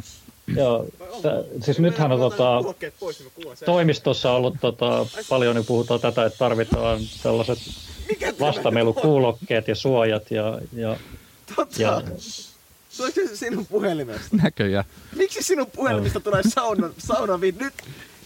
[0.56, 0.86] Joo,
[1.22, 2.62] t- siis nythän on tota,
[3.66, 7.60] toimistossa ollut tota, paljon, niin puhutaan tätä, että tarvitaan tällaiset
[8.40, 10.98] vastamelukuulokkeet ja suojat ja, ja,
[11.56, 11.82] Totta.
[11.82, 12.02] ja
[12.98, 14.38] Tuleeko se sinun puhelimesta?
[14.44, 14.86] Näköjään.
[15.16, 17.74] Miksi sinun puhelimesta tulee sauna, sauna nyt,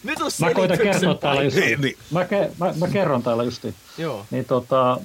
[0.03, 1.97] nyt on Mä koitan kertoa täällä just, niin, niin.
[2.11, 3.76] Mä, ke, mä, mä, kerron täällä justiin.
[3.97, 4.26] Joo.
[4.32, 5.01] Niin tota,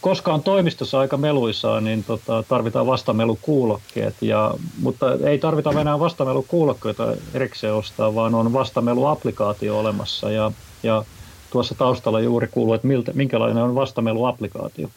[0.00, 7.16] koska on toimistossa aika meluisaa, niin tota, tarvitaan vastamelukuulokkeet, ja, mutta ei tarvita enää vastamelukuulokkeita
[7.34, 11.04] erikseen ostaa, vaan on vastameluapplikaatio olemassa, ja, ja
[11.50, 14.90] tuossa taustalla juuri kuuluu, että miltä, minkälainen on vastameluapplikaatio.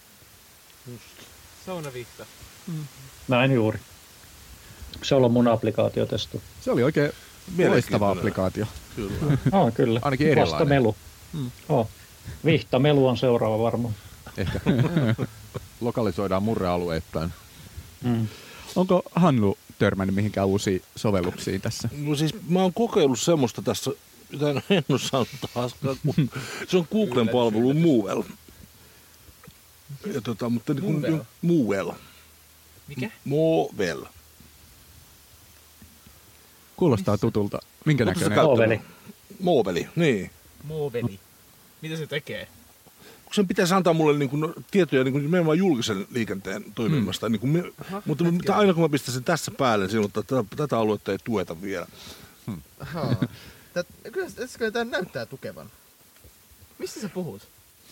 [0.91, 1.05] Just.
[2.67, 2.85] Mm.
[3.27, 3.79] Näin juuri.
[5.03, 6.41] Se on mun applikaatiotestu.
[6.61, 7.11] Se oli oikein
[7.67, 8.65] Loistava applikaatio.
[8.95, 9.11] Kyllä.
[9.51, 9.99] Oh, kyllä.
[10.03, 10.51] Ainakin erilainen.
[10.51, 10.95] Vastamelu.
[11.33, 11.51] Mm.
[11.69, 11.87] Oh.
[12.45, 13.93] Vihtamelu on seuraava varmaan.
[14.37, 14.59] Ehkä
[15.81, 17.29] lokalisoidaan murrealueittain.
[18.03, 18.27] Mm.
[18.75, 21.89] Onko Hannu törmännyt mihinkään uusiin sovelluksiin tässä?
[21.97, 23.91] No siis mä oon kokeillut semmoista tässä,
[24.31, 26.29] mitä en en ole saanut taaskaan, kun
[26.67, 28.25] se on Googlen palvelu.
[30.13, 31.23] Ja tota, mutta niin kuin, Movell?
[31.41, 31.91] Movell.
[32.87, 33.09] Mikä?
[33.25, 34.03] Movell.
[36.77, 37.59] Kuulostaa tutulta.
[37.85, 38.39] Minkä näköinen?
[38.43, 38.81] Moveli.
[39.39, 40.31] Moveli, niin.
[40.63, 41.19] Moveli.
[41.81, 42.47] Mitä se tekee?
[43.31, 47.29] Kun sen pitäisi antaa mulle niin kuin, tietoja niin kuin nimenomaan julkisen liikenteen toiminnasta.
[47.29, 47.31] Mm.
[47.31, 47.63] Niin kuin, me,
[48.05, 51.11] mutta mitä, aina kun mä pistän sen tässä päälle, niin silloin, että tätä, tätä aluetta
[51.11, 51.87] ei tueta vielä.
[53.73, 54.27] Tät, kyllä,
[54.57, 55.69] kyllä tämä näyttää tukevan.
[56.77, 57.41] Mistä sä puhut?